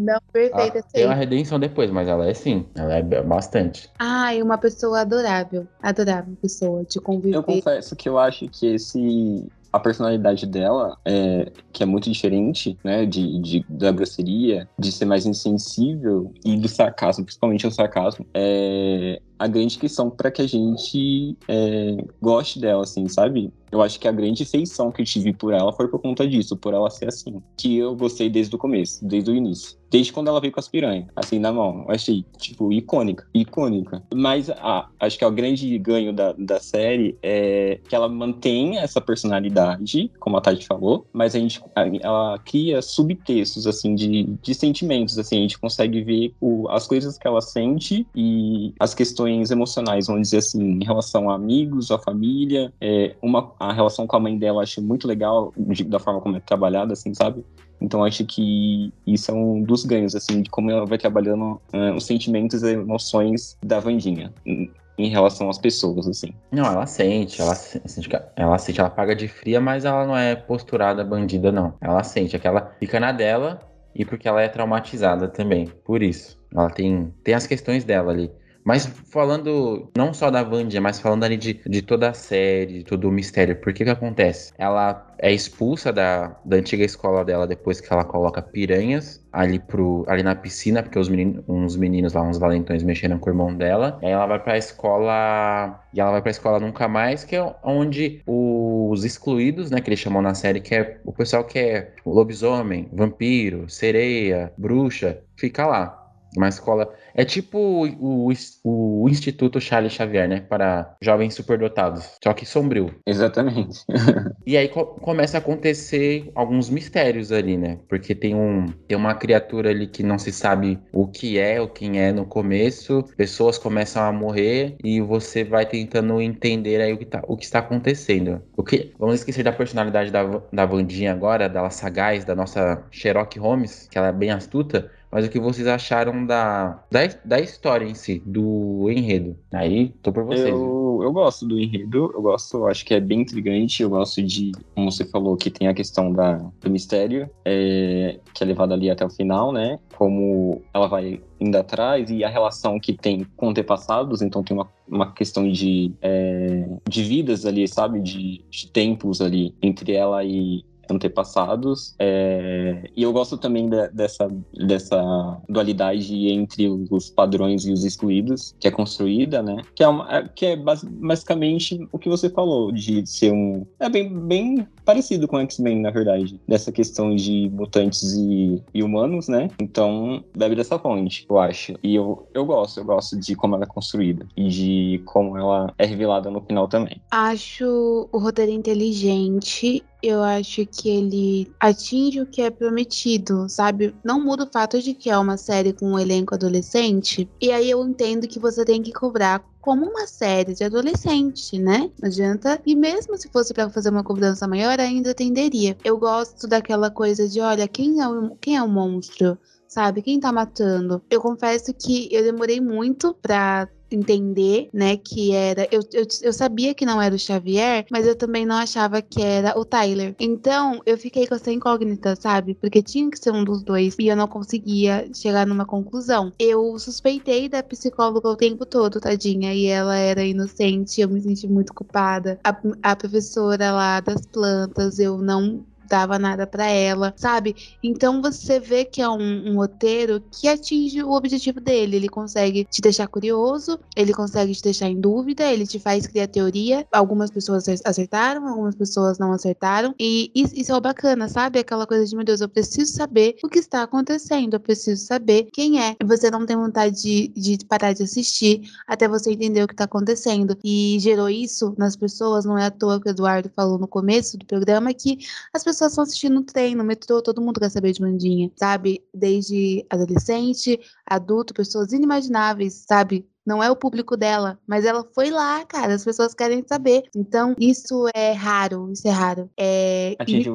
Não, 0.00 0.20
perfeita. 0.32 0.82
Tem 0.92 1.06
uma 1.06 1.14
redenção 1.14 1.58
depois, 1.58 1.90
mas 1.90 2.06
ela 2.06 2.26
é 2.26 2.34
sim, 2.34 2.66
ela 2.74 2.94
é 2.94 3.02
bastante. 3.22 3.90
Ah, 3.98 4.34
e 4.34 4.42
uma 4.42 4.58
pessoa 4.58 5.00
adorável, 5.00 5.66
adorável 5.82 6.36
pessoa, 6.40 6.84
de 6.84 7.00
conviver. 7.00 7.36
Eu 7.36 7.42
confesso 7.42 7.96
que 7.96 8.08
eu 8.08 8.18
acho 8.18 8.46
que 8.48 8.66
esse 8.66 9.48
a 9.72 9.80
personalidade 9.80 10.46
dela, 10.46 10.96
é, 11.04 11.52
que 11.70 11.82
é 11.82 11.86
muito 11.86 12.10
diferente, 12.10 12.78
né, 12.82 13.04
de, 13.04 13.38
de, 13.40 13.66
da 13.68 13.92
grosseria, 13.92 14.66
de 14.78 14.90
ser 14.90 15.04
mais 15.04 15.26
insensível 15.26 16.32
e 16.42 16.56
do 16.56 16.66
sarcasmo, 16.66 17.24
principalmente 17.24 17.66
o 17.66 17.70
sarcasmo, 17.70 18.26
é 18.32 19.20
a 19.38 19.46
grande 19.46 19.78
questão 19.78 20.10
para 20.10 20.30
que 20.30 20.42
a 20.42 20.46
gente 20.46 21.36
é, 21.48 22.04
goste 22.20 22.58
dela, 22.58 22.82
assim, 22.82 23.08
sabe? 23.08 23.52
Eu 23.70 23.82
acho 23.82 23.98
que 23.98 24.06
a 24.06 24.12
grande 24.12 24.44
feição 24.44 24.92
que 24.92 25.02
eu 25.02 25.06
tive 25.06 25.32
por 25.32 25.52
ela 25.52 25.72
foi 25.72 25.88
por 25.88 26.00
conta 26.00 26.26
disso, 26.26 26.56
por 26.56 26.72
ela 26.72 26.88
ser 26.88 27.08
assim. 27.08 27.42
Que 27.56 27.76
eu 27.76 27.94
gostei 27.96 28.30
desde 28.30 28.54
o 28.54 28.58
começo, 28.58 29.04
desde 29.04 29.30
o 29.30 29.34
início. 29.34 29.76
Desde 29.90 30.12
quando 30.12 30.28
ela 30.28 30.40
veio 30.40 30.52
com 30.52 30.60
as 30.60 30.68
piranhas, 30.68 31.06
assim, 31.14 31.38
na 31.38 31.52
mão. 31.52 31.84
Eu 31.88 31.94
achei, 31.94 32.24
tipo, 32.38 32.72
icônica. 32.72 33.26
Icônica. 33.34 34.02
Mas 34.14 34.50
ah, 34.50 34.88
acho 34.98 35.18
que 35.18 35.24
é 35.24 35.26
o 35.26 35.32
grande 35.32 35.78
ganho 35.78 36.12
da, 36.12 36.32
da 36.32 36.58
série 36.58 37.16
é 37.22 37.80
que 37.88 37.94
ela 37.94 38.08
mantém 38.08 38.78
essa 38.78 39.00
personalidade, 39.00 40.10
como 40.18 40.36
a 40.36 40.40
Tati 40.40 40.66
falou, 40.66 41.06
mas 41.12 41.34
a 41.34 41.38
gente, 41.38 41.60
ela 42.00 42.38
cria 42.38 42.82
subtextos, 42.82 43.66
assim, 43.66 43.94
de, 43.94 44.24
de 44.42 44.54
sentimentos, 44.54 45.18
assim. 45.18 45.38
A 45.38 45.42
gente 45.42 45.58
consegue 45.58 46.02
ver 46.02 46.34
o, 46.40 46.68
as 46.68 46.86
coisas 46.86 47.16
que 47.18 47.26
ela 47.26 47.40
sente 47.40 48.06
e 48.14 48.72
as 48.78 48.94
questões 48.94 49.25
emocionais, 49.28 50.06
vamos 50.06 50.22
dizer 50.22 50.38
assim, 50.38 50.62
em 50.62 50.84
relação 50.84 51.30
a 51.30 51.34
amigos, 51.34 51.90
a 51.90 51.98
família, 51.98 52.72
é, 52.80 53.14
uma 53.22 53.52
a 53.58 53.72
relação 53.72 54.06
com 54.06 54.16
a 54.16 54.20
mãe 54.20 54.36
dela 54.38 54.62
acho 54.62 54.82
muito 54.82 55.06
legal, 55.06 55.52
de, 55.56 55.84
da 55.84 55.98
forma 55.98 56.20
como 56.20 56.36
é 56.36 56.40
trabalhada, 56.40 56.92
assim, 56.92 57.12
sabe? 57.14 57.44
Então 57.80 58.04
acho 58.04 58.24
que 58.24 58.92
isso 59.06 59.30
é 59.30 59.34
um 59.34 59.62
dos 59.62 59.84
ganhos, 59.84 60.14
assim, 60.14 60.42
de 60.42 60.50
como 60.50 60.70
ela 60.70 60.86
vai 60.86 60.98
trabalhando 60.98 61.60
uh, 61.74 61.94
os 61.96 62.06
sentimentos 62.06 62.62
e 62.62 62.72
emoções 62.72 63.56
da 63.62 63.78
Vandinha 63.80 64.32
em, 64.46 64.70
em, 64.96 65.10
relação 65.10 65.50
às 65.50 65.58
pessoas, 65.58 66.08
assim. 66.08 66.32
Não, 66.50 66.64
ela 66.64 66.86
sente, 66.86 67.40
ela 67.40 67.54
sente, 67.54 68.08
ela 68.36 68.58
sente, 68.58 68.80
ela 68.80 68.90
paga 68.90 69.14
de 69.14 69.28
fria, 69.28 69.60
mas 69.60 69.84
ela 69.84 70.06
não 70.06 70.16
é 70.16 70.34
posturada 70.34 71.04
bandida, 71.04 71.52
não. 71.52 71.74
Ela 71.80 72.02
sente, 72.02 72.34
é 72.34 72.38
que 72.38 72.46
ela 72.46 72.72
fica 72.78 72.98
na 72.98 73.12
dela 73.12 73.60
e 73.94 74.04
porque 74.04 74.28
ela 74.28 74.42
é 74.42 74.48
traumatizada 74.48 75.28
também, 75.28 75.66
por 75.84 76.02
isso. 76.02 76.38
Ela 76.54 76.70
tem, 76.70 77.12
tem 77.22 77.34
as 77.34 77.46
questões 77.46 77.84
dela 77.84 78.12
ali. 78.12 78.30
Mas 78.66 78.84
falando 78.84 79.92
não 79.96 80.12
só 80.12 80.28
da 80.28 80.42
Vandia, 80.42 80.80
mas 80.80 80.98
falando 80.98 81.22
ali 81.22 81.36
de, 81.36 81.60
de 81.64 81.82
toda 81.82 82.10
a 82.10 82.12
série, 82.12 82.78
de 82.78 82.84
todo 82.84 83.08
o 83.08 83.12
mistério, 83.12 83.54
por 83.60 83.72
que 83.72 83.84
que 83.84 83.90
acontece? 83.90 84.52
Ela 84.58 85.14
é 85.20 85.32
expulsa 85.32 85.92
da, 85.92 86.36
da 86.44 86.56
antiga 86.56 86.84
escola 86.84 87.24
dela 87.24 87.46
depois 87.46 87.80
que 87.80 87.92
ela 87.92 88.04
coloca 88.04 88.42
piranhas 88.42 89.24
ali, 89.32 89.60
pro, 89.60 90.04
ali 90.08 90.24
na 90.24 90.34
piscina, 90.34 90.82
porque 90.82 90.98
os 90.98 91.08
meninos, 91.08 91.44
uns 91.46 91.76
meninos 91.76 92.12
lá, 92.12 92.22
uns 92.22 92.38
valentões, 92.38 92.82
mexeram 92.82 93.20
com 93.20 93.30
o 93.30 93.32
irmão 93.32 93.54
dela. 93.54 94.00
Aí 94.02 94.10
ela 94.10 94.26
vai 94.26 94.42
pra 94.42 94.58
escola. 94.58 95.80
E 95.94 96.00
ela 96.00 96.10
vai 96.10 96.22
pra 96.22 96.32
escola 96.32 96.58
nunca 96.58 96.88
mais, 96.88 97.22
que 97.22 97.36
é 97.36 97.54
onde 97.62 98.20
os 98.26 99.04
excluídos, 99.04 99.70
né, 99.70 99.80
que 99.80 99.88
eles 99.88 100.00
chamam 100.00 100.20
na 100.20 100.34
série, 100.34 100.60
que 100.60 100.74
é 100.74 100.98
o 101.04 101.12
pessoal 101.12 101.44
que 101.44 101.58
é 101.58 101.92
lobisomem, 102.04 102.88
vampiro, 102.92 103.68
sereia, 103.70 104.52
bruxa, 104.58 105.20
fica 105.36 105.64
lá. 105.66 106.05
Uma 106.36 106.48
escola. 106.48 106.92
É 107.14 107.24
tipo 107.24 107.58
o, 107.58 108.28
o, 108.28 108.32
o, 108.64 109.08
Instituto 109.08 109.60
Charles 109.60 109.92
Xavier, 109.92 110.28
né? 110.28 110.40
Para 110.40 110.94
jovens 111.00 111.34
superdotados. 111.34 112.18
Só 112.22 112.34
que 112.34 112.44
sombrio. 112.44 112.94
Exatamente. 113.06 113.84
e 114.46 114.56
aí 114.56 114.68
co 114.68 114.84
começa 114.84 115.38
a 115.38 115.40
acontecer 115.40 116.30
alguns 116.34 116.68
mistérios 116.68 117.32
ali, 117.32 117.56
né? 117.56 117.78
Porque 117.88 118.14
tem, 118.14 118.34
um, 118.34 118.66
tem 118.86 118.96
uma 118.96 119.14
criatura 119.14 119.70
ali 119.70 119.86
que 119.86 120.02
não 120.02 120.18
se 120.18 120.30
sabe 120.30 120.78
o 120.92 121.06
que 121.06 121.38
é, 121.38 121.60
ou 121.60 121.68
quem 121.68 122.00
é 122.00 122.12
no 122.12 122.26
começo. 122.26 123.02
Pessoas 123.16 123.56
começam 123.56 124.02
a 124.02 124.12
morrer 124.12 124.76
e 124.84 125.00
você 125.00 125.42
vai 125.42 125.64
tentando 125.64 126.20
entender 126.20 126.82
aí 126.82 126.92
o 126.92 126.98
que, 126.98 127.06
tá, 127.06 127.22
o 127.26 127.36
que 127.36 127.44
está 127.44 127.60
acontecendo. 127.60 128.42
O 128.56 128.62
que, 128.62 128.92
vamos 128.98 129.16
esquecer 129.16 129.42
da 129.42 129.52
personalidade 129.52 130.10
da, 130.10 130.42
da 130.52 130.66
Vandinha 130.66 131.12
agora, 131.12 131.48
dela 131.48 131.70
sagaz, 131.70 132.24
da 132.24 132.34
nossa 132.34 132.84
Sherlock 132.90 133.38
Holmes, 133.38 133.88
que 133.90 133.96
ela 133.96 134.08
é 134.08 134.12
bem 134.12 134.30
astuta 134.30 134.90
mas 135.10 135.26
o 135.26 135.30
que 135.30 135.40
vocês 135.40 135.66
acharam 135.66 136.26
da, 136.26 136.82
da, 136.90 137.00
da 137.24 137.40
história 137.40 137.84
em 137.84 137.94
si, 137.94 138.22
do 138.24 138.90
enredo. 138.90 139.36
Aí, 139.52 139.94
tô 140.02 140.12
por 140.12 140.24
vocês. 140.24 140.48
Eu, 140.48 141.00
eu 141.02 141.12
gosto 141.12 141.46
do 141.46 141.58
enredo, 141.58 142.10
eu 142.14 142.22
gosto, 142.22 142.66
acho 142.66 142.84
que 142.84 142.94
é 142.94 143.00
bem 143.00 143.20
intrigante, 143.20 143.82
eu 143.82 143.90
gosto 143.90 144.22
de, 144.22 144.52
como 144.74 144.90
você 144.90 145.04
falou, 145.04 145.36
que 145.36 145.50
tem 145.50 145.68
a 145.68 145.74
questão 145.74 146.12
da, 146.12 146.34
do 146.60 146.70
mistério, 146.70 147.28
é, 147.44 148.18
que 148.34 148.42
é 148.42 148.46
levado 148.46 148.74
ali 148.74 148.90
até 148.90 149.04
o 149.04 149.10
final, 149.10 149.52
né? 149.52 149.78
Como 149.96 150.62
ela 150.74 150.86
vai 150.86 151.20
indo 151.40 151.56
atrás 151.56 152.10
e 152.10 152.24
a 152.24 152.28
relação 152.28 152.80
que 152.80 152.92
tem 152.92 153.26
com 153.36 153.50
antepassados, 153.50 154.22
então 154.22 154.42
tem 154.42 154.56
uma, 154.56 154.68
uma 154.88 155.12
questão 155.12 155.50
de, 155.50 155.92
é, 156.02 156.68
de 156.88 157.02
vidas 157.02 157.44
ali, 157.46 157.66
sabe? 157.68 158.00
De, 158.00 158.44
de 158.50 158.70
tempos 158.70 159.20
ali 159.20 159.54
entre 159.62 159.92
ela 159.92 160.24
e, 160.24 160.64
antepassados. 160.94 161.94
É, 161.98 162.88
e 162.96 163.02
eu 163.02 163.12
gosto 163.12 163.36
também 163.36 163.68
de, 163.68 163.88
dessa, 163.88 164.28
dessa 164.54 165.40
dualidade 165.48 166.28
entre 166.28 166.68
os 166.68 167.10
padrões 167.10 167.64
e 167.64 167.72
os 167.72 167.84
excluídos, 167.84 168.54
que 168.58 168.68
é 168.68 168.70
construída, 168.70 169.42
né? 169.42 169.62
Que 169.74 169.82
é, 169.82 169.88
uma, 169.88 170.16
é, 170.16 170.28
que 170.28 170.46
é 170.46 170.56
basicamente 170.56 171.86
o 171.92 171.98
que 171.98 172.08
você 172.08 172.28
falou, 172.28 172.72
de 172.72 173.06
ser 173.06 173.32
um. 173.32 173.66
É 173.78 173.88
bem, 173.88 174.08
bem 174.08 174.66
parecido 174.84 175.26
com 175.26 175.38
X-Men, 175.40 175.80
na 175.80 175.90
verdade. 175.90 176.40
Dessa 176.46 176.70
questão 176.70 177.14
de 177.14 177.50
mutantes 177.52 178.14
e, 178.14 178.62
e, 178.72 178.82
humanos, 178.82 179.28
né? 179.28 179.50
Então, 179.60 180.24
bebe 180.36 180.54
dessa 180.54 180.78
fonte, 180.78 181.26
eu 181.28 181.38
acho. 181.38 181.74
E 181.82 181.94
eu, 181.94 182.26
eu 182.32 182.44
gosto, 182.44 182.80
eu 182.80 182.84
gosto 182.84 183.18
de 183.18 183.34
como 183.34 183.56
ela 183.56 183.64
é 183.64 183.66
construída 183.66 184.26
e 184.36 184.48
de 184.48 185.02
como 185.04 185.36
ela 185.36 185.74
é 185.76 185.84
revelada 185.84 186.30
no 186.30 186.40
final 186.40 186.68
também. 186.68 187.00
Acho 187.10 188.08
o 188.12 188.18
roteiro 188.18 188.52
inteligente 188.52 189.84
eu 190.02 190.22
acho 190.22 190.66
que 190.66 190.88
ele 190.88 191.52
atinge 191.58 192.20
o 192.20 192.26
que 192.26 192.42
é 192.42 192.50
prometido, 192.50 193.48
sabe? 193.48 193.94
Não 194.04 194.22
muda 194.22 194.44
o 194.44 194.52
fato 194.52 194.80
de 194.80 194.94
que 194.94 195.10
é 195.10 195.18
uma 195.18 195.36
série 195.36 195.72
com 195.72 195.92
um 195.92 195.98
elenco 195.98 196.34
adolescente. 196.34 197.28
E 197.40 197.50
aí 197.50 197.70
eu 197.70 197.86
entendo 197.86 198.28
que 198.28 198.38
você 198.38 198.64
tem 198.64 198.82
que 198.82 198.92
cobrar 198.92 199.44
como 199.60 199.84
uma 199.84 200.06
série 200.06 200.54
de 200.54 200.62
adolescente, 200.62 201.58
né? 201.58 201.90
Não 202.00 202.08
adianta. 202.08 202.60
E 202.64 202.76
mesmo 202.76 203.16
se 203.16 203.28
fosse 203.28 203.52
para 203.52 203.68
fazer 203.68 203.90
uma 203.90 204.04
cobrança 204.04 204.46
maior, 204.46 204.78
ainda 204.78 205.10
atenderia. 205.10 205.76
Eu 205.84 205.98
gosto 205.98 206.46
daquela 206.46 206.90
coisa 206.90 207.28
de, 207.28 207.40
olha, 207.40 207.66
quem 207.66 208.00
é 208.00 208.08
o, 208.08 208.36
quem 208.36 208.56
é 208.56 208.62
o 208.62 208.68
monstro? 208.68 209.36
Sabe? 209.66 210.02
Quem 210.02 210.20
tá 210.20 210.32
matando? 210.32 211.02
Eu 211.10 211.20
confesso 211.20 211.74
que 211.74 212.08
eu 212.12 212.22
demorei 212.22 212.60
muito 212.60 213.12
pra 213.14 213.68
entender, 213.90 214.68
né, 214.72 214.96
que 214.96 215.32
era. 215.32 215.68
Eu, 215.70 215.80
eu, 215.92 216.06
eu 216.22 216.32
sabia 216.32 216.74
que 216.74 216.86
não 216.86 217.00
era 217.00 217.14
o 217.14 217.18
Xavier, 217.18 217.86
mas 217.90 218.06
eu 218.06 218.16
também 218.16 218.44
não 218.44 218.56
achava 218.56 219.00
que 219.02 219.22
era 219.22 219.58
o 219.58 219.64
Tyler. 219.64 220.14
Então, 220.18 220.80
eu 220.84 220.98
fiquei 220.98 221.26
com 221.26 221.34
essa 221.34 221.52
incógnita, 221.52 222.16
sabe? 222.16 222.54
Porque 222.54 222.82
tinha 222.82 223.10
que 223.10 223.18
ser 223.18 223.32
um 223.32 223.44
dos 223.44 223.62
dois 223.62 223.96
e 223.98 224.08
eu 224.08 224.16
não 224.16 224.28
conseguia 224.28 225.08
chegar 225.14 225.46
numa 225.46 225.64
conclusão. 225.64 226.32
Eu 226.38 226.78
suspeitei 226.78 227.48
da 227.48 227.62
psicóloga 227.62 228.28
o 228.28 228.36
tempo 228.36 228.64
todo, 228.66 229.00
tadinha, 229.00 229.54
e 229.54 229.66
ela 229.66 229.96
era 229.96 230.24
inocente, 230.24 231.00
eu 231.00 231.08
me 231.08 231.20
senti 231.20 231.46
muito 231.46 231.72
culpada. 231.74 232.38
A, 232.44 232.56
a 232.82 232.96
professora 232.96 233.72
lá 233.72 234.00
das 234.00 234.26
plantas, 234.26 234.98
eu 234.98 235.18
não 235.18 235.64
dava 235.88 236.18
nada 236.18 236.46
para 236.46 236.66
ela, 236.66 237.14
sabe? 237.16 237.56
Então 237.82 238.20
você 238.20 238.58
vê 238.58 238.84
que 238.84 239.00
é 239.00 239.08
um, 239.08 239.50
um, 239.50 239.56
roteiro 239.56 240.22
que 240.30 240.48
atinge 240.48 241.02
o 241.02 241.12
objetivo 241.12 241.60
dele. 241.60 241.96
Ele 241.96 242.08
consegue 242.08 242.64
te 242.64 242.80
deixar 242.80 243.06
curioso, 243.06 243.78
ele 243.94 244.12
consegue 244.12 244.54
te 244.54 244.62
deixar 244.62 244.88
em 244.88 245.00
dúvida, 245.00 245.44
ele 245.44 245.66
te 245.66 245.78
faz 245.78 246.06
criar 246.06 246.26
teoria. 246.28 246.86
Algumas 246.92 247.30
pessoas 247.30 247.64
acertaram, 247.84 248.46
algumas 248.48 248.74
pessoas 248.74 249.18
não 249.18 249.32
acertaram. 249.32 249.94
E 249.98 250.30
isso 250.34 250.74
é 250.74 250.80
bacana, 250.80 251.28
sabe? 251.28 251.58
Aquela 251.58 251.86
coisa 251.86 252.04
de, 252.04 252.14
meu 252.14 252.24
Deus, 252.24 252.40
eu 252.40 252.48
preciso 252.48 252.92
saber 252.92 253.36
o 253.42 253.48
que 253.48 253.58
está 253.58 253.82
acontecendo, 253.82 254.54
eu 254.54 254.60
preciso 254.60 255.04
saber 255.04 255.48
quem 255.52 255.82
é. 255.82 255.96
Você 256.04 256.30
não 256.30 256.44
tem 256.44 256.56
vontade 256.56 257.02
de, 257.02 257.28
de 257.28 257.64
parar 257.66 257.92
de 257.92 258.02
assistir 258.02 258.62
até 258.86 259.08
você 259.08 259.32
entender 259.32 259.62
o 259.62 259.66
que 259.66 259.74
está 259.74 259.84
acontecendo. 259.84 260.56
E 260.64 260.98
gerou 261.00 261.28
isso 261.28 261.74
nas 261.78 261.96
pessoas, 261.96 262.44
não 262.44 262.58
é 262.58 262.66
à 262.66 262.70
toa 262.70 263.00
que 263.00 263.08
o 263.08 263.10
Eduardo 263.10 263.50
falou 263.54 263.78
no 263.78 263.86
começo 263.86 264.36
do 264.36 264.46
programa, 264.46 264.92
que 264.92 265.18
as 265.52 265.62
pessoas 265.62 265.75
pessoas 265.76 265.92
estão 265.92 266.04
assistindo 266.04 266.34
no 266.34 266.42
trem, 266.42 266.74
no 266.74 266.84
metrô, 266.84 267.22
todo 267.22 267.40
mundo 267.40 267.60
quer 267.60 267.70
saber 267.70 267.92
de 267.92 268.00
Mandinha, 268.00 268.50
sabe? 268.56 269.02
Desde 269.12 269.84
adolescente, 269.90 270.80
adulto, 271.06 271.54
pessoas 271.54 271.92
inimagináveis, 271.92 272.84
sabe? 272.86 273.28
Não 273.46 273.62
é 273.62 273.70
o 273.70 273.76
público 273.76 274.16
dela, 274.16 274.58
mas 274.66 274.84
ela 274.84 275.06
foi 275.14 275.30
lá, 275.30 275.64
cara. 275.64 275.94
As 275.94 276.04
pessoas 276.04 276.34
querem 276.34 276.64
saber. 276.66 277.04
Então, 277.14 277.54
isso 277.60 278.08
é 278.12 278.32
raro, 278.32 278.90
isso 278.90 279.06
é 279.06 279.10
raro. 279.12 279.48
É... 279.56 280.16
Atinge 280.18 280.48
e 280.48 280.52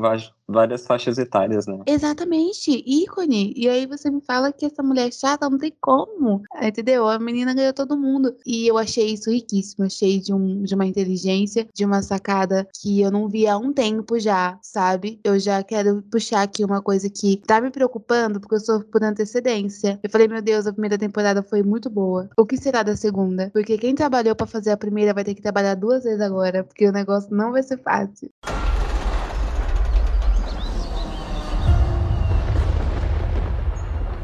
várias 0.51 0.85
faixas 0.85 1.17
etárias, 1.17 1.65
né? 1.65 1.79
Exatamente, 1.85 2.83
ícone. 2.85 3.53
E 3.55 3.67
aí 3.69 3.85
você 3.85 4.09
me 4.09 4.21
fala 4.21 4.51
que 4.51 4.65
essa 4.65 4.83
mulher 4.83 5.07
é 5.07 5.11
chata, 5.11 5.49
não 5.49 5.57
tem 5.57 5.73
como. 5.79 6.41
Entendeu? 6.61 7.07
A 7.07 7.17
menina 7.19 7.53
ganhou 7.53 7.73
todo 7.73 7.97
mundo. 7.97 8.35
E 8.45 8.67
eu 8.67 8.77
achei 8.77 9.13
isso 9.13 9.29
riquíssimo. 9.29 9.85
Achei 9.85 10.19
de, 10.19 10.33
um, 10.33 10.63
de 10.63 10.75
uma 10.75 10.85
inteligência, 10.85 11.67
de 11.73 11.85
uma 11.85 12.01
sacada 12.01 12.67
que 12.79 13.01
eu 13.01 13.11
não 13.11 13.27
vi 13.27 13.47
há 13.47 13.57
um 13.57 13.73
tempo 13.73 14.19
já, 14.19 14.57
sabe? 14.61 15.19
Eu 15.23 15.39
já 15.39 15.63
quero 15.63 16.01
puxar 16.11 16.43
aqui 16.43 16.63
uma 16.63 16.81
coisa 16.81 17.09
que 17.09 17.37
tá 17.37 17.61
me 17.61 17.71
preocupando, 17.71 18.39
porque 18.39 18.55
eu 18.55 18.59
sou 18.59 18.81
por 18.81 19.03
antecedência. 19.03 19.99
Eu 20.03 20.09
falei, 20.09 20.27
meu 20.27 20.41
Deus, 20.41 20.67
a 20.67 20.73
primeira 20.73 20.97
temporada 20.97 21.43
foi 21.43 21.63
muito 21.63 21.89
boa. 21.89 22.29
O 22.37 22.45
que 22.45 22.57
será 22.57 22.83
da 22.83 22.95
segunda? 22.95 23.49
Porque 23.53 23.77
quem 23.77 23.95
trabalhou 23.95 24.35
para 24.35 24.47
fazer 24.47 24.71
a 24.71 24.77
primeira 24.77 25.13
vai 25.13 25.23
ter 25.23 25.33
que 25.33 25.41
trabalhar 25.41 25.75
duas 25.75 26.03
vezes 26.03 26.21
agora, 26.21 26.63
porque 26.63 26.87
o 26.87 26.91
negócio 26.91 27.33
não 27.33 27.51
vai 27.51 27.63
ser 27.63 27.77
fácil. 27.77 28.29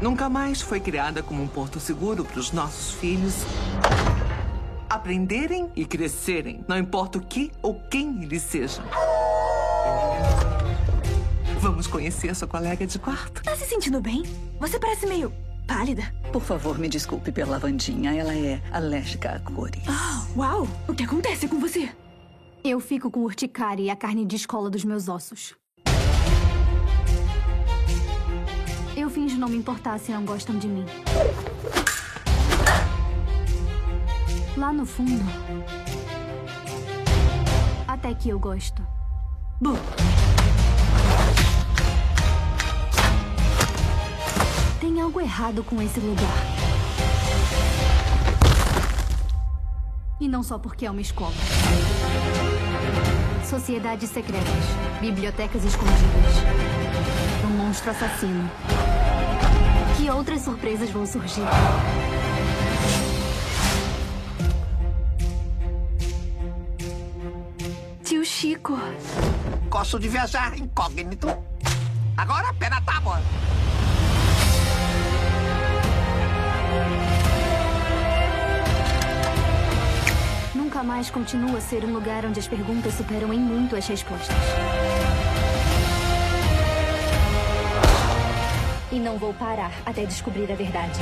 Nunca 0.00 0.28
mais 0.28 0.60
foi 0.60 0.80
criada 0.80 1.22
como 1.22 1.42
um 1.42 1.48
porto 1.48 1.80
seguro 1.80 2.24
para 2.24 2.38
os 2.38 2.52
nossos 2.52 2.94
filhos 2.94 3.34
aprenderem 4.88 5.70
e 5.76 5.84
crescerem, 5.84 6.64
não 6.66 6.78
importa 6.78 7.18
o 7.18 7.20
que 7.20 7.52
ou 7.62 7.74
quem 7.90 8.22
eles 8.22 8.42
sejam. 8.42 8.84
Vamos 11.60 11.86
conhecer 11.86 12.30
a 12.30 12.34
sua 12.34 12.48
colega 12.48 12.86
de 12.86 12.98
quarto. 12.98 13.42
Tá 13.42 13.54
se 13.54 13.66
sentindo 13.66 14.00
bem? 14.00 14.22
Você 14.58 14.78
parece 14.78 15.06
meio 15.06 15.32
pálida. 15.66 16.02
Por 16.32 16.42
favor, 16.42 16.78
me 16.78 16.88
desculpe 16.88 17.30
pela 17.30 17.52
lavandinha. 17.52 18.14
Ela 18.14 18.34
é 18.34 18.62
alérgica 18.72 19.32
a 19.32 19.40
cores. 19.40 19.82
Oh, 19.86 20.40
uau! 20.40 20.68
O 20.88 20.94
que 20.94 21.04
acontece 21.04 21.46
com 21.46 21.60
você? 21.60 21.90
Eu 22.64 22.80
fico 22.80 23.10
com 23.10 23.20
urticária 23.20 23.82
e 23.82 23.90
a 23.90 23.96
carne 23.96 24.24
descola 24.24 24.70
dos 24.70 24.84
meus 24.84 25.08
ossos. 25.08 25.54
Finjo 29.38 29.40
não 29.40 29.48
me 29.48 29.56
importar 29.56 29.98
se 30.00 30.10
não 30.10 30.24
gostam 30.24 30.58
de 30.58 30.66
mim. 30.66 30.84
Lá 34.56 34.72
no 34.72 34.84
fundo. 34.84 35.24
Até 37.86 38.12
que 38.14 38.30
eu 38.30 38.38
gosto. 38.38 38.84
Bom. 39.60 39.76
Tem 44.80 45.00
algo 45.00 45.20
errado 45.20 45.62
com 45.62 45.80
esse 45.80 46.00
lugar. 46.00 46.26
E 50.20 50.26
não 50.26 50.42
só 50.42 50.58
porque 50.58 50.84
é 50.84 50.90
uma 50.90 51.00
escola. 51.00 51.34
Sociedades 53.48 54.10
secretas, 54.10 54.64
bibliotecas 55.00 55.64
escondidas, 55.64 56.34
um 57.44 57.56
monstro 57.56 57.90
assassino. 57.90 58.50
Que 59.98 60.08
outras 60.10 60.42
surpresas 60.42 60.88
vão 60.90 61.04
surgir? 61.04 61.42
Tio 68.04 68.24
Chico. 68.24 68.78
Gosto 69.68 69.98
de 69.98 70.08
viajar 70.08 70.56
incógnito. 70.56 71.26
Agora 72.16 72.48
a 72.48 72.54
pena 72.54 72.80
tá, 72.82 72.98
amor. 72.98 73.18
Nunca 80.54 80.84
mais 80.84 81.10
continua 81.10 81.58
a 81.58 81.60
ser 81.60 81.84
um 81.84 81.92
lugar 81.92 82.24
onde 82.24 82.38
as 82.38 82.46
perguntas 82.46 82.94
superam 82.94 83.34
em 83.34 83.40
muito 83.40 83.74
as 83.74 83.88
respostas. 83.88 84.36
E 88.90 88.98
não 88.98 89.18
vou 89.18 89.34
parar 89.34 89.70
até 89.84 90.06
descobrir 90.06 90.50
a 90.50 90.54
verdade. 90.54 90.98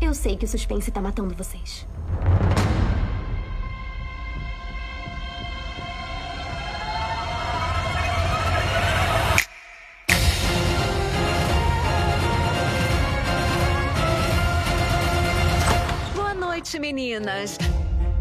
Eu 0.00 0.12
sei 0.12 0.36
que 0.36 0.44
o 0.44 0.48
suspense 0.48 0.90
tá 0.90 1.00
matando 1.00 1.34
vocês. 1.34 1.86
Meninas. 17.22 17.56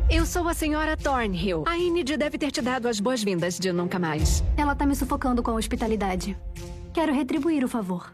Eu 0.10 0.26
sou 0.26 0.48
a 0.48 0.54
senhora 0.54 0.96
Thornhill. 0.96 1.64
A 1.68 1.78
Enid 1.78 2.16
deve 2.18 2.38
ter 2.38 2.52
te 2.52 2.62
dado 2.62 2.88
as 2.88 3.00
boas-vindas 3.00 3.58
de 3.58 3.72
nunca 3.72 3.98
mais. 3.98 4.44
Ela 4.56 4.76
tá 4.76 4.86
me 4.86 4.96
sufocando 4.96 5.42
com 5.42 5.52
a 5.52 5.56
hospitalidade. 5.56 6.38
Quero 6.94 7.14
retribuir 7.14 7.64
o 7.64 7.68
favor. 7.68 8.12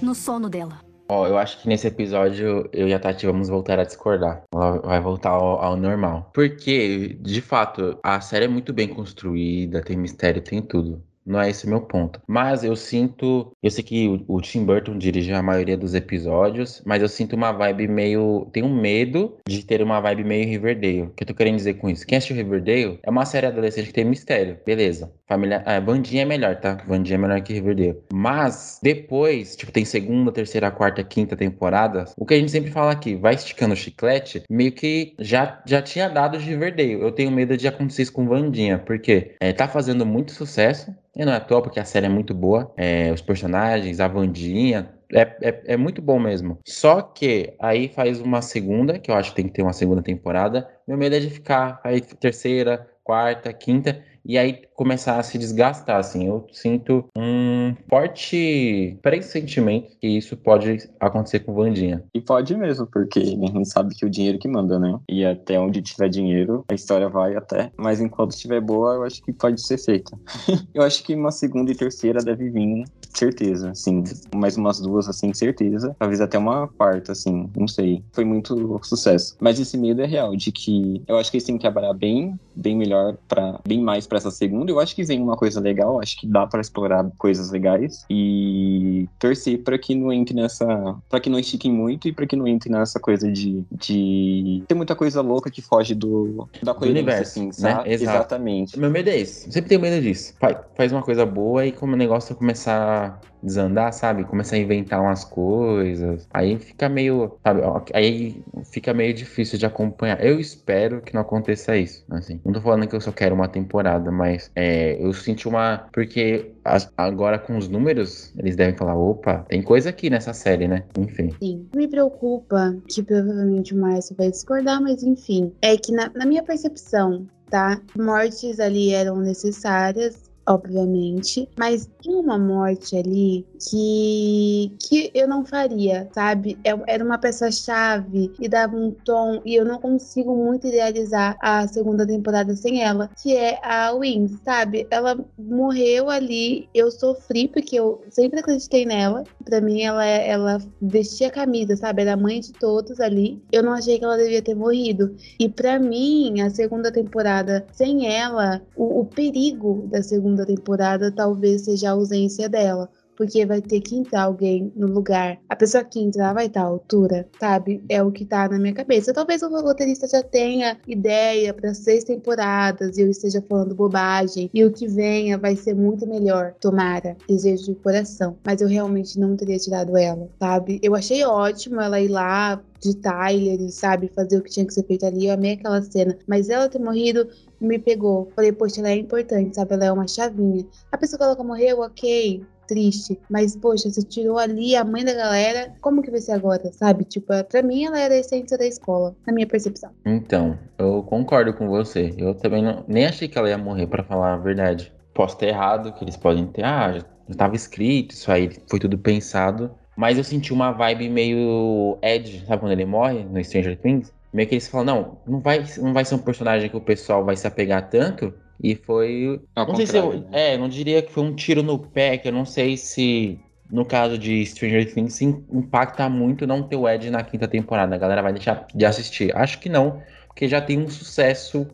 No 0.00 0.14
sono 0.14 0.48
dela. 0.48 0.80
Ó, 1.08 1.26
eu 1.26 1.36
acho 1.36 1.60
que 1.60 1.68
nesse 1.68 1.86
episódio 1.86 2.68
eu 2.72 2.88
e 2.88 2.94
a 2.94 2.98
Tati 2.98 3.26
vamos 3.26 3.48
voltar 3.48 3.78
a 3.78 3.84
discordar. 3.84 4.42
Ela 4.54 4.78
vai 4.78 5.00
voltar 5.00 5.30
ao, 5.30 5.60
ao 5.60 5.76
normal. 5.76 6.30
Porque, 6.32 7.18
de 7.20 7.42
fato, 7.42 7.98
a 8.02 8.20
série 8.20 8.46
é 8.46 8.48
muito 8.48 8.72
bem 8.72 8.88
construída, 8.88 9.82
tem 9.82 9.98
mistério, 9.98 10.40
tem 10.40 10.62
tudo. 10.62 11.02
Não 11.26 11.40
é 11.40 11.50
esse 11.50 11.66
o 11.66 11.68
meu 11.68 11.80
ponto. 11.80 12.20
Mas 12.26 12.62
eu 12.64 12.76
sinto. 12.76 13.52
Eu 13.62 13.70
sei 13.70 13.82
que 13.82 14.08
o, 14.08 14.36
o 14.36 14.40
Tim 14.40 14.64
Burton 14.64 14.98
dirige 14.98 15.32
a 15.32 15.42
maioria 15.42 15.76
dos 15.76 15.94
episódios, 15.94 16.82
mas 16.84 17.02
eu 17.02 17.08
sinto 17.08 17.34
uma 17.34 17.52
vibe 17.52 17.88
meio. 17.88 18.48
Tenho 18.52 18.68
medo 18.68 19.36
de 19.46 19.64
ter 19.64 19.82
uma 19.82 20.00
vibe 20.00 20.24
meio 20.24 20.48
Riverdale. 20.48 21.02
O 21.02 21.10
que 21.10 21.22
eu 21.22 21.26
tô 21.26 21.34
querendo 21.34 21.56
dizer 21.56 21.74
com 21.74 21.88
isso? 21.88 22.06
Quem 22.06 22.18
assistiu 22.18 22.36
Riverdale 22.36 22.98
é 23.02 23.10
uma 23.10 23.24
série 23.24 23.46
adolescente 23.46 23.86
que 23.86 23.92
tem 23.92 24.04
mistério. 24.04 24.58
Beleza. 24.64 25.12
Família. 25.26 25.62
Ah, 25.64 25.80
Vandinha 25.80 26.22
é 26.22 26.26
melhor, 26.26 26.56
tá? 26.56 26.74
Vandinha 26.86 27.16
é 27.16 27.18
melhor 27.18 27.40
que 27.40 27.54
Riverdale. 27.54 27.98
Mas 28.12 28.78
depois, 28.82 29.56
tipo, 29.56 29.72
tem 29.72 29.84
segunda, 29.84 30.30
terceira, 30.30 30.70
quarta, 30.70 31.02
quinta 31.02 31.34
temporada. 31.36 32.04
O 32.16 32.26
que 32.26 32.34
a 32.34 32.38
gente 32.38 32.50
sempre 32.50 32.70
fala 32.70 32.92
aqui, 32.92 33.16
vai 33.16 33.34
esticando 33.34 33.72
o 33.72 33.76
chiclete, 33.76 34.42
meio 34.50 34.72
que 34.72 35.14
já, 35.18 35.62
já 35.66 35.80
tinha 35.80 36.08
dado 36.08 36.38
de 36.38 36.44
Riverdale. 36.44 37.00
Eu 37.00 37.12
tenho 37.12 37.30
medo 37.30 37.56
de 37.56 37.66
acontecer 37.66 38.02
isso 38.02 38.12
com 38.12 38.28
Vandinha, 38.28 38.78
porque 38.78 39.34
é, 39.40 39.52
tá 39.52 39.66
fazendo 39.66 40.04
muito 40.04 40.32
sucesso. 40.32 40.94
E 41.16 41.24
não 41.24 41.32
é 41.32 41.36
à 41.36 41.40
toa, 41.40 41.62
porque 41.62 41.78
a 41.78 41.84
série 41.84 42.06
é 42.06 42.08
muito 42.08 42.34
boa. 42.34 42.72
É, 42.76 43.12
os 43.12 43.20
personagens, 43.20 44.00
a 44.00 44.08
Vandinha, 44.08 44.92
é, 45.12 45.20
é, 45.42 45.62
é, 45.66 45.76
muito 45.76 46.02
bom 46.02 46.18
mesmo. 46.18 46.58
Só 46.64 47.00
que 47.00 47.54
aí 47.60 47.88
faz 47.88 48.20
uma 48.20 48.42
segunda, 48.42 48.98
que 48.98 49.10
eu 49.10 49.14
acho 49.14 49.30
que 49.30 49.36
tem 49.36 49.46
que 49.46 49.52
ter 49.52 49.62
uma 49.62 49.72
segunda 49.72 50.02
temporada. 50.02 50.68
Meu 50.86 50.98
medo 50.98 51.14
é 51.14 51.20
de 51.20 51.30
ficar 51.30 51.80
aí 51.84 52.00
terceira, 52.00 52.88
quarta, 53.04 53.52
quinta 53.52 54.02
e 54.24 54.38
aí 54.38 54.62
começar 54.74 55.18
a 55.18 55.22
se 55.22 55.38
desgastar, 55.38 55.98
assim. 55.98 56.26
Eu 56.26 56.46
sinto 56.52 57.04
um 57.16 57.74
forte 57.88 58.98
pressentimento 59.02 59.96
que 60.00 60.06
isso 60.06 60.36
pode 60.36 60.88
acontecer 61.00 61.40
com 61.40 61.54
Vandinha. 61.54 62.04
E 62.12 62.20
pode 62.20 62.56
mesmo, 62.56 62.86
porque 62.86 63.20
a 63.20 63.24
gente 63.24 63.68
sabe 63.68 63.94
que 63.94 64.04
o 64.04 64.10
dinheiro 64.10 64.38
que 64.38 64.48
manda, 64.48 64.78
né? 64.78 64.98
E 65.08 65.24
até 65.24 65.58
onde 65.58 65.82
tiver 65.82 66.08
dinheiro, 66.08 66.64
a 66.68 66.74
história 66.74 67.08
vai 67.08 67.36
até. 67.36 67.70
Mas 67.76 68.00
enquanto 68.00 68.32
estiver 68.32 68.60
boa, 68.60 68.94
eu 68.94 69.04
acho 69.04 69.22
que 69.22 69.32
pode 69.32 69.60
ser 69.60 69.78
feita. 69.78 70.16
eu 70.74 70.82
acho 70.82 71.02
que 71.02 71.14
uma 71.14 71.30
segunda 71.30 71.70
e 71.70 71.74
terceira 71.74 72.22
deve 72.22 72.50
vir, 72.50 72.84
certeza, 73.18 73.70
assim. 73.70 74.02
Mais 74.34 74.56
umas 74.56 74.80
duas, 74.80 75.08
assim, 75.08 75.32
certeza. 75.32 75.94
Talvez 75.98 76.20
até 76.20 76.36
uma 76.38 76.68
quarta, 76.68 77.12
assim, 77.12 77.48
não 77.56 77.68
sei. 77.68 78.02
Foi 78.12 78.24
muito 78.24 78.80
sucesso. 78.82 79.36
Mas 79.40 79.58
esse 79.58 79.76
medo 79.76 80.02
é 80.02 80.06
real, 80.06 80.36
de 80.36 80.52
que 80.52 81.02
eu 81.06 81.16
acho 81.16 81.30
que 81.30 81.36
eles 81.36 81.44
têm 81.44 81.56
que 81.56 81.62
trabalhar 81.62 81.92
bem, 81.94 82.38
bem 82.54 82.76
melhor, 82.76 83.16
para 83.28 83.60
bem 83.66 83.80
mais 83.80 84.06
para 84.06 84.18
essa 84.18 84.30
segunda. 84.30 84.63
Eu 84.70 84.80
acho 84.80 84.94
que 84.94 85.04
vem 85.04 85.20
uma 85.20 85.36
coisa 85.36 85.60
legal, 85.60 86.00
acho 86.00 86.18
que 86.18 86.26
dá 86.26 86.46
para 86.46 86.60
explorar 86.60 87.04
coisas 87.18 87.50
legais 87.50 88.04
e 88.10 89.08
torcer 89.18 89.62
para 89.62 89.78
que 89.78 89.94
não 89.94 90.12
entre 90.12 90.34
nessa, 90.34 90.96
para 91.08 91.20
que 91.20 91.30
não 91.30 91.38
estiquem 91.38 91.72
muito 91.72 92.08
e 92.08 92.12
para 92.12 92.26
que 92.26 92.36
não 92.36 92.46
entre 92.46 92.70
nessa 92.70 92.98
coisa 93.00 93.30
de, 93.30 93.64
de 93.70 94.62
ter 94.66 94.74
muita 94.74 94.94
coisa 94.94 95.20
louca 95.20 95.50
que 95.50 95.62
foge 95.62 95.94
do 95.94 96.48
da 96.62 96.74
coerência, 96.74 97.02
universo, 97.02 97.22
assim, 97.22 97.46
né? 97.46 97.52
sabe? 97.52 97.92
Exato. 97.92 98.16
Exatamente. 98.16 98.78
Meu 98.78 98.90
medo 98.90 99.10
é 99.10 99.18
esse. 99.18 99.50
Sempre 99.50 99.68
tenho 99.68 99.80
medo 99.80 100.02
disso. 100.02 100.34
Faz, 100.38 100.56
faz 100.76 100.92
uma 100.92 101.02
coisa 101.02 101.26
boa 101.26 101.66
e 101.66 101.72
como 101.72 101.94
o 101.94 101.96
negócio 101.96 102.34
começar 102.34 103.20
desandar, 103.44 103.92
sabe? 103.92 104.24
Começar 104.24 104.56
a 104.56 104.58
inventar 104.58 105.00
umas 105.00 105.24
coisas. 105.24 106.26
Aí 106.32 106.58
fica 106.58 106.88
meio, 106.88 107.38
sabe? 107.42 107.60
Aí 107.92 108.42
fica 108.64 108.94
meio 108.94 109.14
difícil 109.14 109.58
de 109.58 109.66
acompanhar. 109.66 110.24
Eu 110.24 110.40
espero 110.40 111.00
que 111.02 111.14
não 111.14 111.20
aconteça 111.20 111.76
isso, 111.76 112.04
assim. 112.10 112.40
Não 112.44 112.52
tô 112.52 112.60
falando 112.60 112.86
que 112.86 112.96
eu 112.96 113.00
só 113.00 113.12
quero 113.12 113.34
uma 113.34 113.48
temporada, 113.48 114.10
mas 114.10 114.50
é, 114.54 114.96
eu 115.04 115.12
senti 115.12 115.46
uma... 115.48 115.86
Porque 115.92 116.52
agora 116.96 117.38
com 117.38 117.56
os 117.56 117.68
números, 117.68 118.32
eles 118.38 118.56
devem 118.56 118.74
falar, 118.74 118.96
opa, 118.96 119.44
tem 119.48 119.62
coisa 119.62 119.90
aqui 119.90 120.08
nessa 120.08 120.32
série, 120.32 120.66
né? 120.66 120.84
Enfim. 120.98 121.34
Sim. 121.42 121.66
Me 121.74 121.86
preocupa, 121.86 122.74
que 122.88 123.02
provavelmente 123.02 123.74
o 123.74 123.76
Márcio 123.76 124.16
vai 124.16 124.30
discordar, 124.30 124.80
mas 124.80 125.02
enfim. 125.02 125.52
É 125.60 125.76
que 125.76 125.92
na, 125.92 126.10
na 126.14 126.24
minha 126.24 126.42
percepção, 126.42 127.26
tá? 127.50 127.80
Mortes 127.96 128.58
ali 128.58 128.92
eram 128.92 129.16
necessárias, 129.16 130.30
obviamente. 130.46 131.48
Mas 131.58 131.88
tem 132.02 132.14
uma 132.14 132.38
morte 132.38 132.96
ali 132.96 133.46
que, 133.70 134.72
que 134.80 135.10
eu 135.14 135.26
não 135.28 135.44
faria, 135.44 136.08
sabe? 136.14 136.58
É- 136.64 136.74
Era 136.94 137.04
uma 137.04 137.18
peça-chave 137.18 138.32
e 138.40 138.48
dava 138.48 138.76
um 138.76 138.90
tom. 138.90 139.40
E 139.44 139.54
eu 139.54 139.64
não 139.64 139.78
consigo 139.78 140.34
muito 140.36 140.66
idealizar 140.66 141.36
a 141.40 141.66
segunda 141.68 142.06
temporada 142.06 142.54
sem 142.56 142.82
ela, 142.82 143.08
que 143.22 143.36
é 143.36 143.58
a 143.62 143.92
Wings, 143.92 144.38
sabe? 144.44 144.86
Ela 144.90 145.18
morreu 145.38 146.10
ali, 146.10 146.68
eu 146.74 146.90
sofri 146.90 147.48
porque 147.48 147.76
eu 147.78 148.02
sempre 148.10 148.40
acreditei 148.40 148.84
nela. 148.84 149.24
Pra 149.44 149.60
mim, 149.60 149.82
ela, 149.82 150.04
ela 150.04 150.58
vestia 150.80 151.28
a 151.28 151.30
camisa, 151.30 151.76
sabe? 151.76 152.02
Era 152.02 152.14
a 152.14 152.16
mãe 152.16 152.40
de 152.40 152.52
todos 152.52 153.00
ali. 153.00 153.42
Eu 153.52 153.62
não 153.62 153.72
achei 153.72 153.98
que 153.98 154.04
ela 154.04 154.16
devia 154.16 154.42
ter 154.42 154.54
morrido. 154.54 155.14
E 155.38 155.48
pra 155.48 155.78
mim, 155.78 156.40
a 156.40 156.50
segunda 156.50 156.90
temporada, 156.92 157.66
sem 157.72 158.06
ela, 158.12 158.60
o, 158.76 159.00
o 159.00 159.04
perigo 159.04 159.86
da 159.90 160.02
segunda 160.02 160.33
temporada 160.46 161.12
talvez 161.12 161.62
seja 161.62 161.90
a 161.90 161.92
ausência 161.92 162.48
dela. 162.48 162.88
Porque 163.16 163.46
vai 163.46 163.62
ter 163.62 163.80
que 163.80 163.94
entrar 163.94 164.22
alguém 164.22 164.72
no 164.74 164.88
lugar. 164.88 165.38
A 165.48 165.54
pessoa 165.54 165.84
que 165.84 166.00
entrar 166.00 166.32
vai 166.32 166.46
estar 166.46 166.62
à 166.62 166.64
altura, 166.64 167.28
sabe? 167.38 167.80
É 167.88 168.02
o 168.02 168.10
que 168.10 168.24
tá 168.24 168.48
na 168.48 168.58
minha 168.58 168.74
cabeça. 168.74 169.12
Talvez 169.12 169.40
o 169.42 169.48
roteirista 169.48 170.08
já 170.08 170.20
tenha 170.20 170.76
ideia 170.84 171.54
para 171.54 171.72
seis 171.74 172.02
temporadas 172.02 172.98
e 172.98 173.02
eu 173.02 173.08
esteja 173.08 173.40
falando 173.48 173.72
bobagem. 173.72 174.50
E 174.52 174.64
o 174.64 174.72
que 174.72 174.88
venha 174.88 175.38
vai 175.38 175.54
ser 175.54 175.74
muito 175.74 176.06
melhor. 176.08 176.54
Tomara. 176.60 177.16
Desejo 177.28 177.66
de 177.66 177.74
coração. 177.76 178.36
Mas 178.44 178.60
eu 178.60 178.66
realmente 178.66 179.18
não 179.20 179.36
teria 179.36 179.58
tirado 179.58 179.96
ela, 179.96 180.28
sabe? 180.40 180.80
Eu 180.82 180.96
achei 180.96 181.24
ótimo 181.24 181.80
ela 181.80 182.00
ir 182.00 182.08
lá 182.08 182.60
de 182.80 182.94
Tyler 182.96 183.60
e, 183.60 183.70
sabe, 183.70 184.10
fazer 184.14 184.36
o 184.36 184.42
que 184.42 184.50
tinha 184.50 184.66
que 184.66 184.74
ser 184.74 184.84
feito 184.84 185.06
ali. 185.06 185.26
Eu 185.26 185.34
amei 185.34 185.52
aquela 185.52 185.80
cena. 185.82 186.18
Mas 186.26 186.50
ela 186.50 186.68
ter 186.68 186.78
morrido 186.78 187.26
me 187.64 187.78
pegou. 187.78 188.30
Falei, 188.34 188.52
poxa, 188.52 188.80
ela 188.80 188.90
é 188.90 188.96
importante, 188.96 189.54
sabe? 189.54 189.74
Ela 189.74 189.86
é 189.86 189.92
uma 189.92 190.06
chavinha. 190.06 190.64
A 190.92 190.98
pessoa 190.98 191.18
que 191.18 191.24
ela 191.24 191.44
morreu, 191.44 191.80
ok. 191.80 192.44
Triste, 192.66 193.20
mas 193.28 193.54
poxa, 193.54 193.90
você 193.90 194.02
tirou 194.02 194.38
ali 194.38 194.74
a 194.74 194.82
mãe 194.82 195.04
da 195.04 195.12
galera, 195.12 195.74
como 195.82 196.00
que 196.00 196.10
vai 196.10 196.18
ser 196.18 196.32
agora, 196.32 196.72
sabe? 196.72 197.04
Tipo, 197.04 197.26
pra 197.44 197.62
mim 197.62 197.84
ela 197.84 198.00
era 198.00 198.14
a 198.14 198.16
essência 198.16 198.56
da 198.56 198.66
escola, 198.66 199.14
na 199.26 199.34
minha 199.34 199.46
percepção. 199.46 199.90
Então, 200.06 200.58
eu 200.78 201.02
concordo 201.02 201.52
com 201.52 201.68
você. 201.68 202.14
Eu 202.16 202.34
também 202.34 202.62
não, 202.62 202.82
nem 202.88 203.04
achei 203.04 203.28
que 203.28 203.36
ela 203.36 203.50
ia 203.50 203.58
morrer, 203.58 203.86
pra 203.86 204.02
falar 204.02 204.32
a 204.32 204.38
verdade. 204.38 204.90
Posso 205.12 205.36
ter 205.36 205.48
errado, 205.48 205.92
que 205.92 206.02
eles 206.02 206.16
podem 206.16 206.46
ter, 206.46 206.64
ah, 206.64 206.90
já 206.94 207.04
já 207.28 207.34
tava 207.34 207.56
escrito, 207.56 208.12
isso 208.12 208.30
aí 208.30 208.50
foi 208.68 208.78
tudo 208.78 208.98
pensado. 208.98 209.70
Mas 209.96 210.18
eu 210.18 210.24
senti 210.24 210.52
uma 210.52 210.72
vibe 210.72 211.08
meio 211.08 211.98
Ed, 212.02 212.44
sabe 212.46 212.60
quando 212.60 212.72
ele 212.72 212.84
morre 212.84 213.24
no 213.24 213.42
Stranger 213.42 213.78
Things? 213.78 214.12
Meio 214.34 214.48
que 214.48 214.54
eles 214.56 214.66
falam, 214.66 214.84
não, 214.84 215.18
não 215.34 215.40
vai, 215.40 215.64
não 215.78 215.94
vai 215.94 216.04
ser 216.04 216.16
um 216.16 216.18
personagem 216.18 216.68
que 216.68 216.76
o 216.76 216.80
pessoal 216.80 217.24
vai 217.24 217.36
se 217.36 217.46
apegar 217.46 217.88
tanto. 217.88 218.34
E 218.60 218.74
foi. 218.74 219.40
Ao 219.54 219.66
não 219.66 219.76
sei 219.76 219.86
se 219.86 219.96
eu. 219.96 220.12
né? 220.12 220.26
É, 220.32 220.58
não 220.58 220.68
diria 220.68 221.00
que 221.02 221.12
foi 221.12 221.22
um 221.22 221.34
tiro 221.34 221.62
no 221.62 221.78
pé, 221.78 222.18
que 222.18 222.26
eu 222.26 222.32
não 222.32 222.44
sei 222.44 222.76
se. 222.76 223.38
No 223.70 223.84
caso 223.84 224.18
de 224.18 224.44
Stranger 224.44 224.92
Things, 224.92 225.20
impacta 225.22 226.08
muito 226.08 226.46
não 226.46 226.62
ter 226.62 226.76
o 226.76 226.88
Ed 226.88 227.10
na 227.10 227.22
quinta 227.22 227.48
temporada. 227.48 227.94
A 227.94 227.98
galera 227.98 228.22
vai 228.22 228.32
deixar 228.32 228.66
de 228.74 228.84
assistir. 228.84 229.34
Acho 229.36 229.58
que 229.58 229.68
não, 229.68 230.02
porque 230.26 230.46
já 230.46 230.60
tem 230.60 230.78
um 230.78 230.88
sucesso 230.88 231.66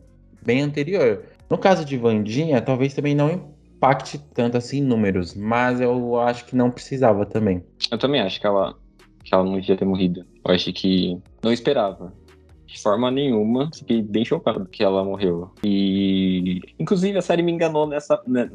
bem 0.45 0.61
anterior. 0.63 1.25
No 1.49 1.59
caso 1.59 1.85
de 1.85 1.97
Vandinha, 1.97 2.61
talvez 2.61 2.95
também 2.95 3.15
não 3.15 3.31
impacte 3.75 4.19
tanto 4.35 4.57
assim 4.57 4.79
em 4.79 4.83
números, 4.83 5.35
mas 5.35 5.81
eu 5.81 6.19
acho 6.21 6.45
que 6.45 6.55
não 6.55 6.71
precisava 6.71 7.27
também. 7.27 7.65
Eu 7.91 7.99
também 7.99 8.21
acho 8.21 8.41
que 8.41 8.47
ela, 8.47 8.75
que 9.25 9.35
ela 9.35 9.45
não 9.45 9.59
devia 9.59 9.77
ter 9.77 9.85
morrido. 9.85 10.25
Eu 10.47 10.55
acho 10.55 10.73
que 10.73 11.19
não 11.43 11.53
esperava. 11.53 12.13
De 12.71 12.81
forma 12.81 13.11
nenhuma, 13.11 13.69
fiquei 13.75 14.01
bem 14.01 14.25
chocado 14.25 14.65
que 14.65 14.85
ela 14.85 15.05
morreu. 15.05 15.51
E. 15.65 16.61
Inclusive, 16.79 17.19
a 17.19 17.23
série 17.23 17.43
me 17.43 17.51
enganou 17.51 17.85
nessa, 17.85 18.23
né, 18.25 18.49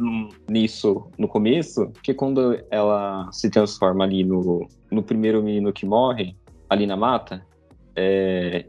nisso 0.49 1.07
no 1.17 1.27
começo, 1.27 1.89
porque 1.89 2.13
quando 2.13 2.57
ela 2.71 3.29
se 3.33 3.49
transforma 3.49 4.05
ali 4.05 4.23
no, 4.23 4.69
no 4.89 5.03
primeiro 5.03 5.43
menino 5.43 5.73
que 5.73 5.85
morre, 5.85 6.33
ali 6.69 6.87
na 6.87 6.95
mata, 6.95 7.45
é, 7.93 8.65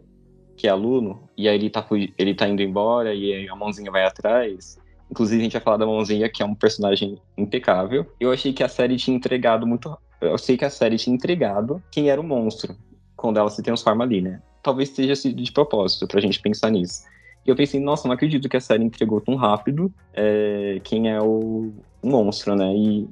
que 0.56 0.66
é 0.66 0.70
aluno, 0.70 1.28
e 1.36 1.48
aí 1.48 1.54
ele 1.54 1.70
tá, 1.70 1.86
ele 2.18 2.34
tá 2.34 2.48
indo 2.48 2.60
embora, 2.60 3.14
e 3.14 3.48
a 3.48 3.54
mãozinha 3.54 3.90
vai 3.90 4.04
atrás. 4.04 4.76
Inclusive, 5.08 5.40
a 5.40 5.44
gente 5.44 5.52
vai 5.52 5.62
falar 5.62 5.76
da 5.76 5.86
mãozinha, 5.86 6.28
que 6.28 6.42
é 6.42 6.46
um 6.46 6.56
personagem 6.56 7.20
impecável. 7.38 8.04
Eu 8.18 8.32
achei 8.32 8.52
que 8.52 8.64
a 8.64 8.68
série 8.68 8.96
tinha 8.96 9.16
entregado 9.16 9.64
muito. 9.64 9.96
Eu 10.20 10.36
sei 10.38 10.56
que 10.56 10.64
a 10.64 10.70
série 10.70 10.96
tinha 10.96 11.14
entregado 11.14 11.80
quem 11.92 12.10
era 12.10 12.20
o 12.20 12.24
monstro 12.24 12.74
quando 13.14 13.38
ela 13.38 13.48
se 13.48 13.62
transforma 13.62 14.02
ali, 14.02 14.20
né? 14.20 14.42
Talvez 14.66 14.88
seja 14.88 15.14
sido 15.14 15.40
de 15.40 15.52
propósito 15.52 16.08
pra 16.08 16.20
gente 16.20 16.40
pensar 16.40 16.72
nisso. 16.72 17.04
E 17.46 17.50
eu 17.50 17.54
pensei, 17.54 17.78
nossa, 17.78 18.08
não 18.08 18.14
acredito 18.16 18.48
que 18.48 18.56
a 18.56 18.60
série 18.60 18.82
entregou 18.82 19.20
tão 19.20 19.36
rápido 19.36 19.94
é, 20.12 20.80
quem 20.82 21.08
é 21.08 21.22
o, 21.22 21.72
o 22.02 22.10
monstro, 22.10 22.56
né? 22.56 22.74
E 22.74 23.08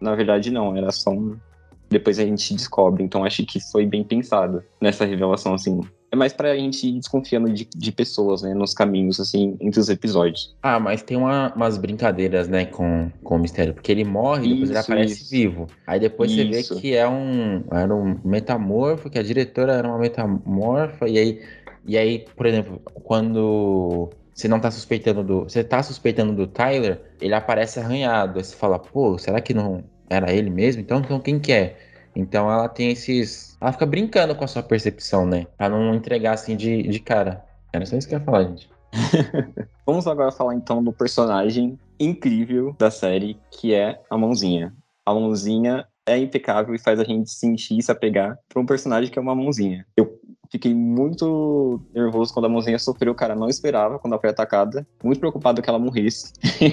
na 0.00 0.16
verdade 0.16 0.50
não, 0.50 0.76
era 0.76 0.90
só 0.90 1.10
um. 1.10 1.36
Depois 1.88 2.18
a 2.18 2.24
gente 2.24 2.52
descobre, 2.52 3.04
então 3.04 3.24
acho 3.24 3.46
que 3.46 3.60
foi 3.60 3.86
bem 3.86 4.02
pensado 4.02 4.64
nessa 4.80 5.04
revelação, 5.04 5.54
assim. 5.54 5.80
É 6.16 6.18
mais 6.18 6.32
pra 6.32 6.56
gente 6.56 6.88
ir 6.88 6.98
desconfiando 6.98 7.52
de, 7.52 7.68
de 7.76 7.92
pessoas, 7.92 8.40
né? 8.40 8.54
Nos 8.54 8.72
caminhos, 8.72 9.20
assim, 9.20 9.54
entre 9.60 9.78
os 9.78 9.90
episódios. 9.90 10.56
Ah, 10.62 10.80
mas 10.80 11.02
tem 11.02 11.14
uma- 11.16 11.52
umas 11.54 11.76
brincadeiras, 11.76 12.48
né, 12.48 12.64
com, 12.64 13.10
com 13.22 13.36
o 13.36 13.38
mistério. 13.38 13.74
Porque 13.74 13.92
ele 13.92 14.02
morre 14.02 14.46
e 14.46 14.48
depois 14.48 14.70
ele 14.70 14.78
Isso, 14.78 14.92
aparece 14.92 15.22
isso. 15.22 15.30
vivo. 15.30 15.66
Aí 15.86 16.00
depois 16.00 16.32
você 16.32 16.44
vê 16.44 16.60
Isso. 16.60 16.80
que 16.80 16.94
é 16.94 17.06
um, 17.06 17.62
era 17.70 17.94
um 17.94 18.18
metamorfo, 18.24 19.10
que 19.10 19.18
a 19.18 19.22
diretora 19.22 19.74
era 19.74 19.86
uma 19.86 19.98
metamorfa. 19.98 21.06
E 21.06 21.18
aí, 21.18 21.42
e 21.86 21.98
aí, 21.98 22.24
por 22.34 22.46
exemplo, 22.46 22.80
quando 23.04 24.10
você 24.32 24.48
não 24.48 24.58
tá 24.58 24.70
suspeitando 24.70 25.22
do. 25.22 25.44
Você 25.44 25.62
tá 25.62 25.82
suspeitando 25.82 26.32
do 26.34 26.46
Tyler, 26.46 27.00
ele 27.20 27.34
aparece 27.34 27.78
arranhado. 27.78 28.38
Aí 28.38 28.44
você 28.44 28.56
fala, 28.56 28.78
pô, 28.78 29.18
será 29.18 29.40
que 29.40 29.52
não 29.52 29.84
era 30.08 30.32
ele 30.32 30.48
mesmo? 30.50 30.80
Então, 30.80 30.98
então 31.00 31.20
quem 31.20 31.38
que 31.38 31.52
é? 31.52 31.76
Então 32.16 32.50
ela 32.50 32.68
tem 32.68 32.90
esses. 32.90 33.56
Ela 33.60 33.72
fica 33.72 33.84
brincando 33.84 34.34
com 34.34 34.42
a 34.42 34.48
sua 34.48 34.62
percepção, 34.62 35.26
né? 35.26 35.46
Pra 35.58 35.68
não 35.68 35.94
entregar 35.94 36.32
assim 36.32 36.56
de, 36.56 36.82
de 36.84 36.98
cara. 36.98 37.44
Era 37.72 37.84
só 37.84 37.96
isso 37.96 38.08
que 38.08 38.14
eu 38.14 38.18
ia 38.18 38.24
falar, 38.24 38.44
gente. 38.44 38.70
Vamos 39.84 40.06
agora 40.06 40.32
falar 40.32 40.54
então 40.54 40.82
do 40.82 40.92
personagem 40.92 41.78
incrível 42.00 42.74
da 42.78 42.90
série, 42.90 43.38
que 43.50 43.74
é 43.74 44.00
a 44.08 44.16
Mãozinha. 44.16 44.74
A 45.04 45.12
Mãozinha 45.12 45.86
é 46.06 46.16
impecável 46.16 46.74
e 46.74 46.78
faz 46.78 46.98
a 46.98 47.04
gente 47.04 47.30
sentir 47.30 47.78
e 47.78 47.82
se 47.82 47.92
apegar 47.92 48.38
pra 48.48 48.62
um 48.62 48.66
personagem 48.66 49.10
que 49.10 49.18
é 49.18 49.22
uma 49.22 49.34
Mãozinha. 49.34 49.84
Eu 49.94 50.18
fiquei 50.50 50.74
muito 50.74 51.80
nervoso 51.94 52.32
quando 52.32 52.46
a 52.46 52.48
Mãozinha 52.48 52.78
sofreu, 52.78 53.14
cara, 53.14 53.34
não 53.34 53.48
esperava 53.48 53.98
quando 53.98 54.12
ela 54.12 54.20
foi 54.20 54.30
atacada. 54.30 54.86
Muito 55.02 55.20
preocupado 55.20 55.62
que 55.62 55.68
ela 55.68 55.78
morresse. 55.78 56.32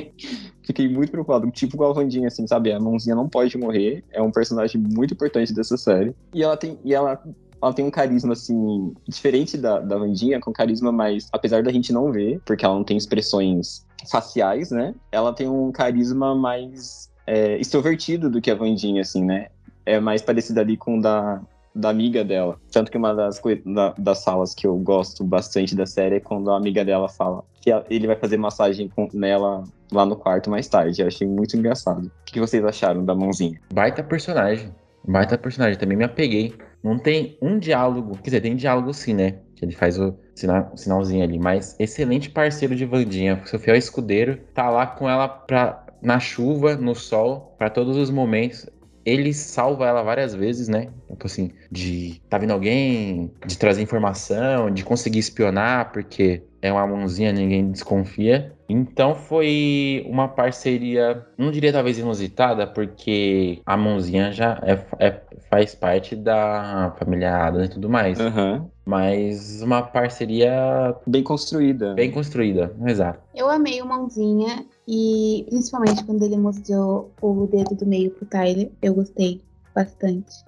fiquei 0.63 0.87
muito 0.87 1.11
preocupado, 1.11 1.49
tipo 1.51 1.77
com 1.77 1.83
a 1.83 1.93
Vandinha, 1.93 2.27
assim, 2.27 2.47
sabe? 2.47 2.71
A 2.71 2.79
Mãozinha 2.79 3.15
não 3.15 3.27
pode 3.27 3.57
morrer, 3.57 4.03
é 4.11 4.21
um 4.21 4.31
personagem 4.31 4.81
muito 4.81 5.13
importante 5.13 5.53
dessa 5.53 5.77
série. 5.77 6.15
E 6.33 6.43
ela 6.43 6.57
tem, 6.57 6.79
e 6.83 6.93
ela 6.93 7.21
ela 7.61 7.73
tem 7.73 7.85
um 7.85 7.91
carisma, 7.91 8.33
assim, 8.33 8.93
diferente 9.07 9.57
da, 9.57 9.79
da 9.79 9.97
Vandinha, 9.97 10.39
com 10.39 10.51
carisma 10.51 10.91
mais. 10.91 11.29
Apesar 11.31 11.63
da 11.63 11.71
gente 11.71 11.93
não 11.93 12.11
ver, 12.11 12.41
porque 12.45 12.65
ela 12.65 12.75
não 12.75 12.83
tem 12.83 12.97
expressões 12.97 13.85
faciais, 14.11 14.69
né? 14.69 14.93
Ela 15.09 15.31
tem 15.31 15.47
um 15.47 15.71
carisma 15.71 16.35
mais 16.35 17.09
é, 17.25 17.57
extrovertido 17.57 18.29
do 18.29 18.41
que 18.41 18.51
a 18.51 18.55
Vandinha, 18.55 19.01
assim, 19.01 19.23
né? 19.23 19.47
É 19.85 19.97
mais 19.97 20.21
parecida 20.21 20.59
ali 20.59 20.75
com 20.75 20.97
o 20.97 21.01
da, 21.01 21.41
da 21.75 21.89
amiga 21.89 22.23
dela. 22.23 22.57
Tanto 22.71 22.91
que 22.91 22.97
uma 22.97 23.13
das, 23.13 23.41
da- 23.65 23.93
das 23.97 24.19
salas 24.19 24.53
que 24.53 24.67
eu 24.67 24.75
gosto 24.77 25.23
bastante 25.23 25.75
da 25.75 25.85
série 25.85 26.15
é 26.15 26.19
quando 26.19 26.51
a 26.51 26.57
amiga 26.57 26.85
dela 26.85 27.09
fala 27.09 27.43
que 27.61 27.71
ele 27.89 28.07
vai 28.07 28.15
fazer 28.15 28.37
massagem 28.37 28.89
com, 28.89 29.07
nela 29.13 29.63
lá 29.91 30.05
no 30.05 30.15
quarto 30.15 30.49
mais 30.49 30.67
tarde. 30.67 31.01
Eu 31.01 31.07
achei 31.07 31.27
muito 31.27 31.57
engraçado. 31.57 32.05
O 32.07 32.11
que 32.25 32.39
vocês 32.39 32.63
acharam 32.63 33.03
da 33.03 33.15
mãozinha? 33.15 33.59
Baita 33.73 34.03
personagem. 34.03 34.69
Baita 35.07 35.37
personagem. 35.37 35.77
Também 35.79 35.97
me 35.97 36.03
apeguei. 36.03 36.53
Não 36.83 36.97
tem 36.99 37.37
um 37.41 37.57
diálogo. 37.57 38.15
Quer 38.17 38.29
dizer, 38.29 38.41
tem 38.41 38.55
diálogo 38.55 38.93
sim, 38.93 39.13
né? 39.13 39.39
Que 39.55 39.65
ele 39.65 39.73
faz 39.73 39.97
o, 39.97 40.13
sina- 40.35 40.69
o 40.73 40.77
sinalzinho 40.77 41.23
ali. 41.23 41.39
Mas 41.39 41.75
excelente 41.79 42.29
parceiro 42.29 42.75
de 42.75 42.85
Vandinha. 42.85 43.41
Seu 43.45 43.57
fiel 43.59 43.75
escudeiro. 43.75 44.37
Tá 44.53 44.69
lá 44.69 44.85
com 44.85 45.09
ela 45.09 45.27
pra, 45.27 45.85
na 46.01 46.19
chuva, 46.19 46.75
no 46.75 46.93
sol, 46.93 47.55
pra 47.57 47.69
todos 47.69 47.95
os 47.97 48.09
momentos. 48.09 48.65
Ele 49.05 49.33
salva 49.33 49.85
ela 49.87 50.01
várias 50.01 50.33
vezes, 50.33 50.67
né? 50.67 50.89
Tipo 51.09 51.25
assim, 51.27 51.51
de 51.71 52.21
tá 52.29 52.37
vindo 52.37 52.51
alguém, 52.51 53.31
de 53.45 53.57
trazer 53.57 53.81
informação, 53.81 54.71
de 54.71 54.83
conseguir 54.83 55.19
espionar, 55.19 55.91
porque 55.91 56.43
é 56.61 56.71
uma 56.71 56.87
mãozinha, 56.87 57.31
ninguém 57.33 57.69
desconfia. 57.71 58.53
Então 58.69 59.13
foi 59.13 60.05
uma 60.09 60.27
parceria, 60.29 61.25
não 61.37 61.51
diria 61.51 61.73
talvez 61.73 61.99
inusitada, 61.99 62.65
porque 62.65 63.61
a 63.65 63.75
mãozinha 63.75 64.31
já 64.31 64.59
é- 64.63 65.05
é- 65.05 65.21
faz 65.49 65.75
parte 65.75 66.15
da 66.15 66.95
família 66.97 67.35
Adams 67.35 67.67
e 67.67 67.71
tudo 67.71 67.89
mais. 67.89 68.19
Aham. 68.19 68.69
Mas 68.85 69.61
uma 69.61 69.81
parceria 69.81 70.95
Bem 71.07 71.23
construída. 71.23 71.93
bem 71.93 72.11
construída, 72.11 72.73
exato. 72.85 73.19
Eu 73.33 73.49
amei 73.49 73.81
o 73.81 73.85
Mãozinha 73.85 74.65
e 74.87 75.45
principalmente 75.49 76.03
quando 76.03 76.23
ele 76.23 76.37
mostrou 76.37 77.11
o 77.21 77.47
dedo 77.47 77.75
do 77.75 77.85
meio 77.85 78.11
pro 78.11 78.25
Tyler, 78.25 78.71
eu 78.81 78.93
gostei 78.93 79.41
bastante. 79.73 80.43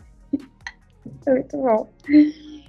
Foi 1.24 1.34
muito 1.34 1.58
bom. 1.58 1.90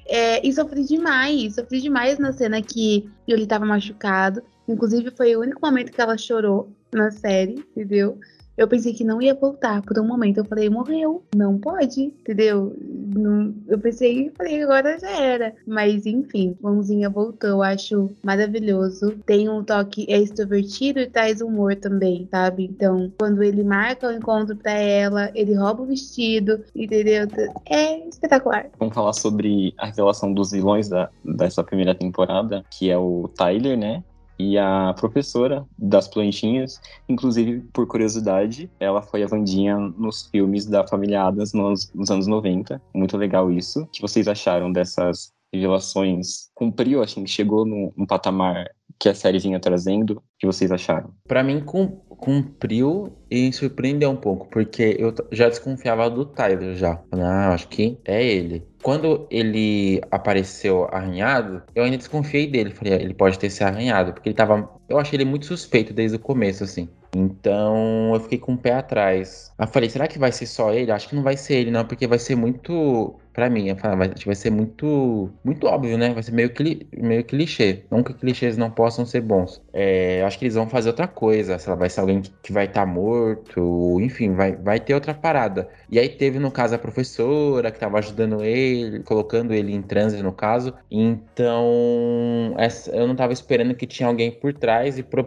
É, 0.06 0.46
e 0.46 0.52
sofri 0.52 0.84
demais, 0.84 1.54
sofri 1.54 1.80
demais 1.80 2.18
na 2.18 2.32
cena 2.32 2.62
que 2.62 3.10
ele 3.26 3.46
tava 3.46 3.66
machucado. 3.66 4.42
Inclusive, 4.68 5.10
foi 5.10 5.34
o 5.36 5.40
único 5.40 5.60
momento 5.64 5.92
que 5.92 6.00
ela 6.00 6.16
chorou 6.16 6.70
na 6.92 7.10
série, 7.10 7.54
entendeu? 7.54 8.18
Eu 8.56 8.66
pensei 8.66 8.94
que 8.94 9.04
não 9.04 9.20
ia 9.20 9.34
voltar 9.34 9.82
por 9.82 9.98
um 9.98 10.06
momento. 10.06 10.38
Eu 10.38 10.44
falei, 10.44 10.70
morreu. 10.70 11.22
Não 11.34 11.58
pode, 11.58 12.04
entendeu? 12.04 12.74
Não- 13.14 13.54
eu 13.68 13.78
pensei, 13.78 14.30
falei, 14.36 14.62
agora 14.62 14.98
já 14.98 15.10
era. 15.10 15.54
Mas 15.66 16.06
enfim, 16.06 16.56
Mãozinha 16.60 17.10
voltou, 17.10 17.62
acho 17.62 18.10
maravilhoso. 18.22 19.16
Tem 19.26 19.48
um 19.48 19.62
toque 19.62 20.06
é 20.08 20.18
extrovertido 20.18 21.00
e 21.00 21.06
traz 21.10 21.40
humor 21.40 21.76
também, 21.76 22.26
sabe? 22.30 22.64
Então, 22.64 23.12
quando 23.18 23.42
ele 23.42 23.62
marca 23.62 24.08
o 24.08 24.12
encontro 24.12 24.56
pra 24.56 24.72
ela, 24.72 25.30
ele 25.34 25.54
rouba 25.54 25.82
o 25.82 25.86
vestido, 25.86 26.62
entendeu? 26.74 27.26
É 27.66 28.08
espetacular. 28.08 28.66
Vamos 28.78 28.94
falar 28.94 29.12
sobre 29.12 29.74
a 29.78 29.86
relação 29.86 30.32
dos 30.32 30.50
vilões 30.50 30.88
da, 30.88 31.10
dessa 31.24 31.62
primeira 31.62 31.94
temporada, 31.94 32.64
que 32.70 32.90
é 32.90 32.96
o 32.96 33.28
Tyler, 33.36 33.76
né? 33.76 34.02
E 34.38 34.58
a 34.58 34.94
professora 34.98 35.64
das 35.78 36.08
plantinhas. 36.08 36.80
Inclusive, 37.08 37.60
por 37.72 37.86
curiosidade, 37.86 38.70
ela 38.78 39.00
foi 39.02 39.22
a 39.22 39.26
Vandinha 39.26 39.76
nos 39.78 40.26
filmes 40.26 40.66
da 40.66 40.86
família 40.86 41.22
Adams 41.22 41.52
nos, 41.52 41.90
nos 41.94 42.10
anos 42.10 42.26
90. 42.26 42.80
Muito 42.94 43.16
legal 43.16 43.50
isso. 43.50 43.82
O 43.82 43.86
que 43.86 44.02
vocês 44.02 44.28
acharam 44.28 44.70
dessas 44.70 45.32
revelações? 45.52 46.48
Cumpriu, 46.54 47.02
assim, 47.02 47.26
chegou 47.26 47.64
no, 47.64 47.92
no 47.96 48.06
patamar 48.06 48.66
que 48.98 49.08
a 49.08 49.14
série 49.14 49.38
vinha 49.38 49.60
trazendo? 49.60 50.12
O 50.18 50.22
que 50.38 50.46
vocês 50.46 50.70
acharam? 50.72 51.10
Pra 51.28 51.42
mim, 51.42 51.60
cum- 51.60 52.00
cumpriu 52.08 53.12
e 53.30 53.52
surpreendeu 53.52 54.10
um 54.10 54.16
pouco, 54.16 54.48
porque 54.50 54.96
eu 54.98 55.14
já 55.32 55.48
desconfiava 55.48 56.08
do 56.08 56.24
Tyler 56.24 56.74
já. 56.76 57.02
Ah, 57.12 57.52
acho 57.52 57.68
que 57.68 57.98
é 58.04 58.24
ele. 58.24 58.66
Quando 58.86 59.26
ele 59.32 60.00
apareceu 60.12 60.84
arranhado, 60.92 61.60
eu 61.74 61.82
ainda 61.82 61.96
desconfiei 61.96 62.46
dele. 62.46 62.70
Falei, 62.70 62.92
"Ah, 62.92 63.02
ele 63.02 63.14
pode 63.14 63.36
ter 63.36 63.50
se 63.50 63.64
arranhado, 63.64 64.12
porque 64.12 64.28
ele 64.28 64.36
tava. 64.36 64.70
Eu 64.88 64.96
achei 64.96 65.16
ele 65.16 65.24
muito 65.24 65.44
suspeito 65.44 65.92
desde 65.92 66.16
o 66.16 66.20
começo, 66.20 66.62
assim. 66.62 66.88
Então 67.16 68.14
eu 68.14 68.20
fiquei 68.20 68.38
com 68.38 68.52
o 68.52 68.58
pé 68.58 68.74
atrás. 68.74 69.50
Eu 69.58 69.66
falei, 69.66 69.90
será 69.90 70.06
que 70.06 70.18
vai 70.20 70.30
ser 70.30 70.46
só 70.46 70.72
ele? 70.72 70.92
Acho 70.92 71.08
que 71.08 71.16
não 71.16 71.22
vai 71.24 71.36
ser 71.36 71.54
ele, 71.54 71.70
não, 71.70 71.84
porque 71.84 72.06
vai 72.06 72.18
ser 72.20 72.36
muito. 72.36 73.18
Pra 73.36 73.50
mim, 73.50 73.68
eu 73.68 73.76
vai, 73.76 74.08
que 74.14 74.34
ser 74.34 74.50
muito. 74.50 75.30
Muito 75.44 75.66
óbvio, 75.66 75.98
né? 75.98 76.14
Vai 76.14 76.22
ser 76.22 76.32
meio, 76.32 76.54
cli, 76.54 76.88
meio 76.96 77.22
clichê. 77.22 77.84
Não 77.90 78.02
que 78.02 78.14
clichês 78.14 78.56
não 78.56 78.70
possam 78.70 79.04
ser 79.04 79.20
bons. 79.20 79.62
É, 79.74 80.22
acho 80.24 80.38
que 80.38 80.46
eles 80.46 80.54
vão 80.54 80.66
fazer 80.70 80.88
outra 80.88 81.06
coisa. 81.06 81.58
Sei 81.58 81.68
lá, 81.70 81.76
vai 81.76 81.90
ser 81.90 82.00
alguém 82.00 82.22
que, 82.22 82.30
que 82.42 82.50
vai 82.52 82.64
estar 82.64 82.86
morto. 82.86 84.00
Enfim, 84.00 84.32
vai, 84.34 84.56
vai 84.56 84.80
ter 84.80 84.94
outra 84.94 85.12
parada. 85.12 85.68
E 85.90 85.98
aí 85.98 86.08
teve, 86.08 86.38
no 86.38 86.50
caso, 86.50 86.74
a 86.74 86.78
professora 86.78 87.70
que 87.70 87.78
tava 87.78 87.98
ajudando 87.98 88.42
ele, 88.42 89.02
colocando 89.02 89.52
ele 89.52 89.70
em 89.74 89.82
transe, 89.82 90.22
no 90.22 90.32
caso. 90.32 90.74
Então, 90.90 92.54
essa- 92.58 92.90
eu 92.96 93.06
não 93.06 93.14
tava 93.16 93.34
esperando 93.34 93.74
que 93.74 93.86
tinha 93.86 94.08
alguém 94.08 94.30
por 94.32 94.54
trás 94.54 94.98
e 94.98 95.02
pro- 95.02 95.26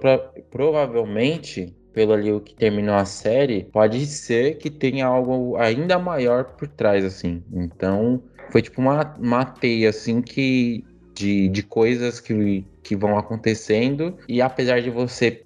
provavelmente 0.49 1.75
pelo 1.99 2.13
ali 2.13 2.31
o 2.31 2.39
que 2.39 2.55
terminou 2.55 2.95
a 2.95 3.03
série, 3.03 3.65
pode 3.73 4.05
ser 4.05 4.57
que 4.57 4.69
tenha 4.69 5.05
algo 5.05 5.57
ainda 5.57 5.99
maior 5.99 6.45
por 6.45 6.65
trás, 6.65 7.03
assim. 7.03 7.43
Então, 7.51 8.23
foi 8.51 8.61
tipo 8.61 8.79
uma, 8.79 9.13
uma 9.19 9.43
teia, 9.43 9.89
assim, 9.89 10.21
que. 10.21 10.85
De, 11.13 11.49
de 11.49 11.61
coisas 11.63 12.21
que, 12.21 12.63
que 12.83 12.95
vão 12.95 13.17
acontecendo. 13.17 14.15
E 14.27 14.41
apesar 14.41 14.81
de 14.81 14.89
você, 14.89 15.43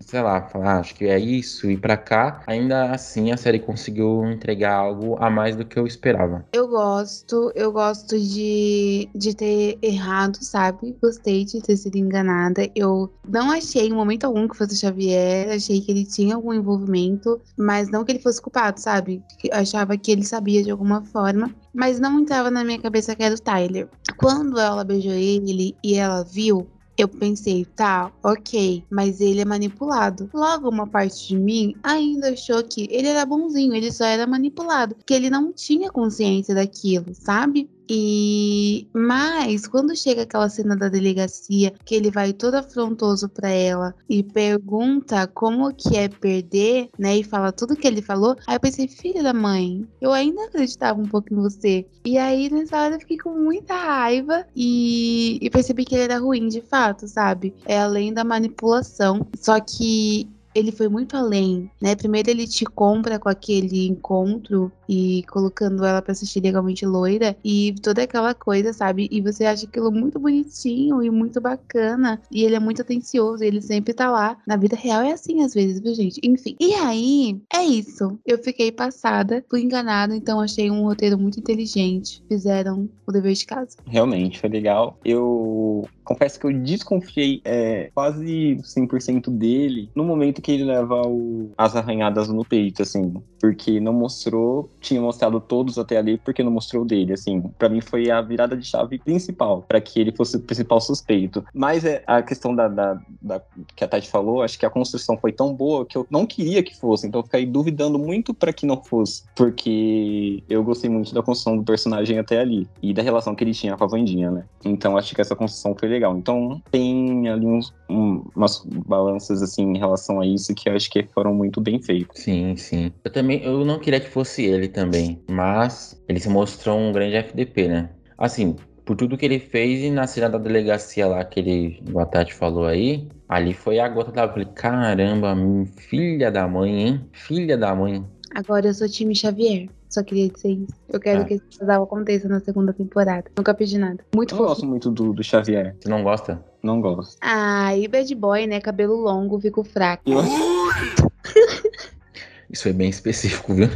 sei 0.00 0.20
lá, 0.22 0.42
falar, 0.48 0.76
"Ah, 0.76 0.80
acho 0.80 0.94
que 0.94 1.06
é 1.06 1.18
isso, 1.18 1.70
e 1.70 1.76
pra 1.76 1.96
cá, 1.96 2.42
ainda 2.46 2.90
assim 2.90 3.32
a 3.32 3.36
série 3.36 3.58
conseguiu 3.58 4.24
entregar 4.30 4.74
algo 4.74 5.16
a 5.18 5.30
mais 5.30 5.56
do 5.56 5.64
que 5.64 5.78
eu 5.78 5.86
esperava. 5.86 6.44
Eu 6.52 6.68
gosto, 6.68 7.52
eu 7.54 7.72
gosto 7.72 8.18
de, 8.18 9.08
de 9.14 9.34
ter 9.34 9.78
errado, 9.82 10.38
sabe? 10.40 10.96
Gostei 11.02 11.44
de 11.44 11.60
ter 11.60 11.76
sido 11.76 11.96
enganada. 11.96 12.68
Eu 12.74 13.10
não 13.28 13.50
achei 13.50 13.86
em 13.88 13.92
momento 13.92 14.24
algum 14.24 14.48
que 14.48 14.56
fosse 14.56 14.74
o 14.74 14.76
Xavier, 14.76 15.50
achei 15.52 15.80
que 15.80 15.90
ele 15.90 16.04
tinha 16.04 16.34
algum 16.34 16.52
envolvimento, 16.52 17.40
mas 17.56 17.90
não 17.90 18.04
que 18.04 18.12
ele 18.12 18.18
fosse 18.18 18.40
culpado, 18.40 18.80
sabe? 18.80 19.22
Eu 19.42 19.56
achava 19.58 19.96
que 19.96 20.10
ele 20.10 20.24
sabia 20.24 20.62
de 20.62 20.70
alguma 20.70 21.02
forma, 21.02 21.54
mas 21.72 21.98
não 21.98 22.20
entrava 22.20 22.50
na 22.50 22.64
minha 22.64 22.80
cabeça 22.80 23.14
que 23.14 23.22
era 23.22 23.34
o 23.34 23.38
Tyler. 23.40 23.88
Quando 24.16 24.58
ela 24.58 24.84
beijou 24.84 25.12
ele 25.12 25.76
e 25.82 25.94
ela 25.94 26.22
viu, 26.22 26.66
eu 26.96 27.08
pensei, 27.08 27.64
tá, 27.64 28.12
ok, 28.22 28.84
mas 28.90 29.20
ele 29.20 29.40
é 29.40 29.44
manipulado. 29.44 30.30
Logo, 30.32 30.68
uma 30.68 30.86
parte 30.86 31.28
de 31.28 31.38
mim 31.38 31.74
ainda 31.82 32.30
achou 32.30 32.62
que 32.62 32.86
ele 32.90 33.08
era 33.08 33.26
bonzinho, 33.26 33.74
ele 33.74 33.90
só 33.90 34.04
era 34.04 34.26
manipulado, 34.26 34.96
que 35.06 35.12
ele 35.14 35.28
não 35.28 35.52
tinha 35.52 35.90
consciência 35.90 36.54
daquilo, 36.54 37.14
sabe? 37.14 37.68
E 37.88 38.88
mas 38.92 39.66
quando 39.66 39.96
chega 39.96 40.22
aquela 40.22 40.48
cena 40.48 40.76
da 40.76 40.88
delegacia, 40.88 41.72
que 41.84 41.94
ele 41.94 42.10
vai 42.10 42.32
todo 42.32 42.54
afrontoso 42.54 43.28
pra 43.28 43.48
ela 43.48 43.94
e 44.08 44.22
pergunta 44.22 45.26
como 45.26 45.74
que 45.74 45.96
é 45.96 46.08
perder, 46.08 46.88
né? 46.98 47.16
E 47.18 47.24
fala 47.24 47.52
tudo 47.52 47.76
que 47.76 47.86
ele 47.86 48.02
falou, 48.02 48.36
aí 48.46 48.56
eu 48.56 48.60
pensei, 48.60 48.88
filha 48.88 49.22
da 49.22 49.32
mãe, 49.32 49.86
eu 50.00 50.12
ainda 50.12 50.44
acreditava 50.44 51.00
um 51.00 51.06
pouco 51.06 51.32
em 51.32 51.36
você. 51.36 51.86
E 52.04 52.18
aí 52.18 52.50
nessa 52.50 52.80
hora 52.80 52.94
eu 52.94 53.00
fiquei 53.00 53.18
com 53.18 53.30
muita 53.30 53.74
raiva 53.74 54.46
e, 54.54 55.38
e 55.40 55.50
percebi 55.50 55.84
que 55.84 55.94
ele 55.94 56.04
era 56.04 56.18
ruim 56.18 56.48
de 56.48 56.60
fato, 56.60 57.06
sabe? 57.06 57.54
É 57.64 57.78
além 57.78 58.12
da 58.12 58.24
manipulação. 58.24 59.26
Só 59.36 59.60
que 59.60 60.28
ele 60.54 60.70
foi 60.70 60.88
muito 60.88 61.16
além, 61.16 61.70
né? 61.82 61.96
Primeiro 61.96 62.30
ele 62.30 62.46
te 62.46 62.64
compra 62.64 63.18
com 63.18 63.28
aquele 63.28 63.88
encontro 63.88 64.70
e 64.88 65.22
colocando 65.30 65.84
ela 65.84 66.02
pra 66.02 66.12
assistir 66.12 66.40
legalmente 66.40 66.84
loira 66.86 67.36
e 67.44 67.74
toda 67.82 68.02
aquela 68.02 68.34
coisa, 68.34 68.72
sabe? 68.72 69.08
E 69.10 69.20
você 69.20 69.44
acha 69.44 69.66
aquilo 69.66 69.90
muito 69.90 70.18
bonitinho 70.18 71.02
e 71.02 71.10
muito 71.10 71.40
bacana. 71.40 72.20
E 72.30 72.44
ele 72.44 72.54
é 72.54 72.60
muito 72.60 72.82
atencioso, 72.82 73.42
ele 73.42 73.60
sempre 73.60 73.94
tá 73.94 74.10
lá. 74.10 74.36
Na 74.46 74.56
vida 74.56 74.76
real 74.76 75.02
é 75.02 75.12
assim 75.12 75.42
às 75.42 75.54
vezes, 75.54 75.80
viu, 75.80 75.94
gente? 75.94 76.20
Enfim. 76.24 76.56
E 76.60 76.74
aí, 76.74 77.40
é 77.52 77.62
isso. 77.64 78.18
Eu 78.26 78.38
fiquei 78.38 78.70
passada, 78.72 79.44
fui 79.48 79.62
enganada, 79.62 80.14
então 80.16 80.40
achei 80.40 80.70
um 80.70 80.82
roteiro 80.84 81.18
muito 81.18 81.38
inteligente. 81.38 82.22
Fizeram 82.28 82.88
o 83.06 83.12
dever 83.12 83.32
de 83.34 83.46
casa. 83.46 83.76
Realmente, 83.86 84.38
foi 84.40 84.48
legal. 84.50 84.98
Eu 85.04 85.86
confesso 86.04 86.38
que 86.38 86.46
eu 86.46 86.52
desconfiei 86.52 87.40
é, 87.44 87.90
quase 87.94 88.58
100% 88.62 89.30
dele 89.30 89.90
no 89.94 90.04
momento 90.04 90.42
que 90.42 90.52
ele 90.52 90.64
leva 90.64 91.00
o- 91.06 91.50
as 91.56 91.74
arranhadas 91.74 92.28
no 92.28 92.44
peito, 92.44 92.82
assim. 92.82 93.14
Porque 93.40 93.80
não 93.80 93.92
mostrou, 93.92 94.68
tinha 94.84 95.00
mostrado 95.00 95.40
todos 95.40 95.78
até 95.78 95.96
ali, 95.96 96.18
porque 96.18 96.42
não 96.42 96.50
mostrou 96.52 96.84
dele, 96.84 97.12
assim. 97.12 97.42
Pra 97.58 97.68
mim 97.68 97.80
foi 97.80 98.10
a 98.10 98.20
virada 98.20 98.56
de 98.56 98.64
chave 98.66 98.98
principal, 98.98 99.62
pra 99.66 99.80
que 99.80 99.98
ele 100.00 100.12
fosse 100.14 100.36
o 100.36 100.40
principal 100.40 100.80
suspeito. 100.80 101.44
Mas 101.54 101.84
é, 101.84 102.02
a 102.06 102.22
questão 102.22 102.54
da, 102.54 102.68
da- 102.68 103.00
da- 103.20 103.42
que 103.74 103.82
a 103.84 103.88
Tati 103.88 104.08
falou, 104.08 104.42
acho 104.42 104.58
que 104.58 104.66
a 104.66 104.70
construção 104.70 105.16
foi 105.18 105.32
tão 105.32 105.52
boa 105.54 105.84
que 105.86 105.96
eu 105.96 106.06
não 106.10 106.26
queria 106.26 106.62
que 106.62 106.76
fosse, 106.76 107.06
então 107.06 107.20
eu 107.20 107.24
fiquei 107.24 107.46
duvidando 107.46 107.98
muito 107.98 108.32
pra 108.34 108.52
que 108.52 108.66
não 108.66 108.82
fosse. 108.82 109.24
Porque 109.34 110.42
eu 110.48 110.62
gostei 110.62 110.90
muito 110.90 111.14
da 111.14 111.22
construção 111.22 111.56
do 111.56 111.64
personagem 111.64 112.18
até 112.18 112.40
ali. 112.40 112.68
E 112.82 112.92
da 112.92 113.02
relação 113.02 113.34
que 113.34 113.42
ele 113.44 113.52
tinha 113.52 113.76
com 113.76 113.84
a 113.84 113.86
Vandinha, 113.86 114.30
né? 114.30 114.44
Então 114.64 114.96
acho 114.96 115.14
que 115.14 115.20
essa 115.20 115.34
construção 115.34 115.74
foi 115.78 115.88
legal. 115.88 116.16
Então 116.16 116.60
tem 116.70 117.28
ali 117.28 117.46
uns, 117.46 117.72
um- 117.88 118.22
umas 118.34 118.62
balanças 118.86 119.42
assim 119.42 119.62
em 119.74 119.78
relação 119.78 120.20
a 120.20 120.26
isso 120.26 120.54
que 120.54 120.68
eu 120.68 120.74
acho 120.74 120.90
que 120.90 121.02
foram 121.14 121.34
muito 121.34 121.60
bem 121.60 121.80
feitas. 121.82 122.20
Sim, 122.22 122.56
sim. 122.56 122.92
Eu 123.04 123.10
também, 123.12 123.42
eu 123.42 123.64
não 123.64 123.78
queria 123.78 124.00
que 124.00 124.08
fosse 124.10 124.42
ele 124.44 124.68
também, 124.74 125.22
mas 125.30 125.98
ele 126.08 126.20
se 126.20 126.28
mostrou 126.28 126.78
um 126.78 126.92
grande 126.92 127.16
FDP, 127.16 127.68
né? 127.68 127.88
Assim, 128.18 128.56
por 128.84 128.96
tudo 128.96 129.16
que 129.16 129.24
ele 129.24 129.38
fez 129.38 129.82
e 129.82 129.90
na 129.90 130.06
cena 130.06 130.28
da 130.28 130.36
delegacia 130.38 131.06
lá 131.06 131.24
que 131.24 131.40
ele, 131.40 131.82
o 131.92 131.98
Atati 132.00 132.34
falou 132.34 132.66
aí, 132.66 133.08
ali 133.28 133.54
foi 133.54 133.78
a 133.78 133.88
gota 133.88 134.10
d'água. 134.12 134.30
Eu 134.30 134.32
Falei, 134.44 134.48
caramba, 134.54 135.34
filha 135.76 136.30
da 136.30 136.46
mãe, 136.46 136.82
hein? 136.88 137.00
Filha 137.12 137.56
da 137.56 137.74
mãe. 137.74 138.04
Agora 138.34 138.66
eu 138.66 138.74
sou 138.74 138.88
time 138.88 139.14
Xavier. 139.14 139.68
Só 139.88 140.02
queria 140.02 140.28
dizer 140.28 140.48
isso. 140.50 140.74
Eu 140.88 140.98
quero 140.98 141.22
Ah. 141.22 141.24
que 141.24 141.34
esse 141.34 141.44
casal 141.58 141.84
aconteça 141.84 142.28
na 142.28 142.40
segunda 142.40 142.72
temporada. 142.72 143.30
Nunca 143.38 143.54
pedi 143.54 143.78
nada. 143.78 144.04
Muito 144.14 144.34
Eu 144.34 144.38
fofo. 144.38 144.48
gosto 144.48 144.66
muito 144.66 144.90
do, 144.90 145.12
do 145.12 145.22
Xavier. 145.22 145.76
Você 145.80 145.88
não 145.88 146.02
gosta? 146.02 146.44
Não 146.60 146.80
gosto. 146.80 147.16
Ah, 147.20 147.76
e 147.76 147.86
bad 147.86 148.12
boy, 148.16 148.46
né? 148.48 148.60
Cabelo 148.60 148.96
longo, 148.96 149.38
fico 149.40 149.62
fraco. 149.62 150.02
Eu 150.04 150.18
Isso 152.50 152.64
foi 152.64 152.72
bem 152.72 152.88
específico, 152.90 153.54
viu? 153.54 153.68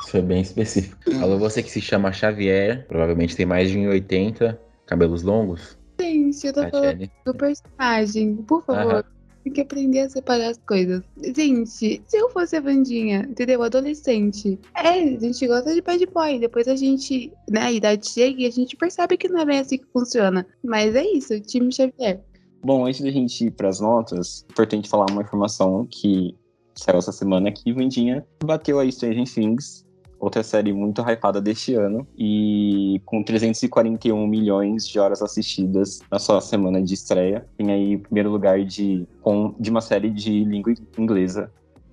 Isso 0.00 0.10
foi 0.10 0.22
bem 0.22 0.40
específico. 0.40 0.98
Alô, 1.20 1.38
você 1.38 1.62
que 1.62 1.70
se 1.70 1.80
chama 1.80 2.12
Xavier, 2.12 2.86
provavelmente 2.86 3.36
tem 3.36 3.46
mais 3.46 3.70
de 3.70 3.78
1,80, 3.78 4.58
cabelos 4.86 5.22
longos. 5.22 5.78
Gente, 6.00 6.46
eu 6.46 6.52
tô 6.52 6.60
falando 6.60 6.72
Tatiane. 6.72 7.12
do 7.26 7.34
personagem. 7.34 8.36
Por 8.36 8.64
favor, 8.64 8.94
Aham. 8.94 9.04
tem 9.44 9.52
que 9.52 9.60
aprender 9.60 10.00
a 10.00 10.08
separar 10.10 10.48
as 10.48 10.58
coisas. 10.66 11.02
Gente, 11.36 11.68
se 12.06 12.16
eu 12.16 12.30
fosse 12.30 12.56
a 12.56 12.60
Vandinha, 12.60 13.26
entendeu? 13.28 13.62
Adolescente. 13.62 14.58
É, 14.74 14.88
a 14.88 15.18
gente 15.18 15.46
gosta 15.46 15.74
de 15.74 15.82
bad 15.82 16.06
boy. 16.06 16.38
Depois 16.38 16.66
a 16.68 16.76
gente, 16.76 17.30
né, 17.50 17.62
a 17.62 17.72
idade 17.72 18.08
chega 18.08 18.42
e 18.42 18.46
a 18.46 18.50
gente 18.50 18.76
percebe 18.76 19.16
que 19.18 19.28
não 19.28 19.40
é 19.40 19.44
bem 19.44 19.58
assim 19.58 19.76
que 19.76 19.86
funciona. 19.92 20.46
Mas 20.64 20.94
é 20.94 21.04
isso, 21.04 21.38
time 21.40 21.70
Xavier. 21.70 22.22
Bom, 22.62 22.86
antes 22.86 23.00
da 23.00 23.10
gente 23.10 23.46
ir 23.46 23.50
pras 23.50 23.80
notas, 23.80 24.44
é 24.48 24.52
importante 24.52 24.88
falar 24.88 25.06
uma 25.10 25.22
informação 25.22 25.86
que 25.90 26.34
saiu 26.80 26.98
essa 26.98 27.12
semana 27.12 27.52
que 27.52 27.72
Vandinha 27.72 28.24
bateu 28.42 28.80
a 28.80 28.90
Stranger 28.90 29.24
Things, 29.32 29.84
outra 30.18 30.42
série 30.42 30.72
muito 30.72 31.02
hypada 31.02 31.40
deste 31.40 31.74
ano, 31.74 32.06
e 32.16 33.00
com 33.04 33.22
341 33.22 34.26
milhões 34.26 34.86
de 34.86 34.98
horas 34.98 35.22
assistidas 35.22 36.00
na 36.10 36.18
sua 36.18 36.40
semana 36.40 36.80
de 36.82 36.94
estreia, 36.94 37.46
tem 37.56 37.70
aí 37.70 37.96
o 37.96 38.00
primeiro 38.00 38.30
lugar 38.30 38.64
de, 38.64 39.06
com, 39.22 39.54
de 39.58 39.70
uma 39.70 39.80
série 39.80 40.10
de 40.10 40.44
língua 40.44 40.72
inglesa 40.98 41.50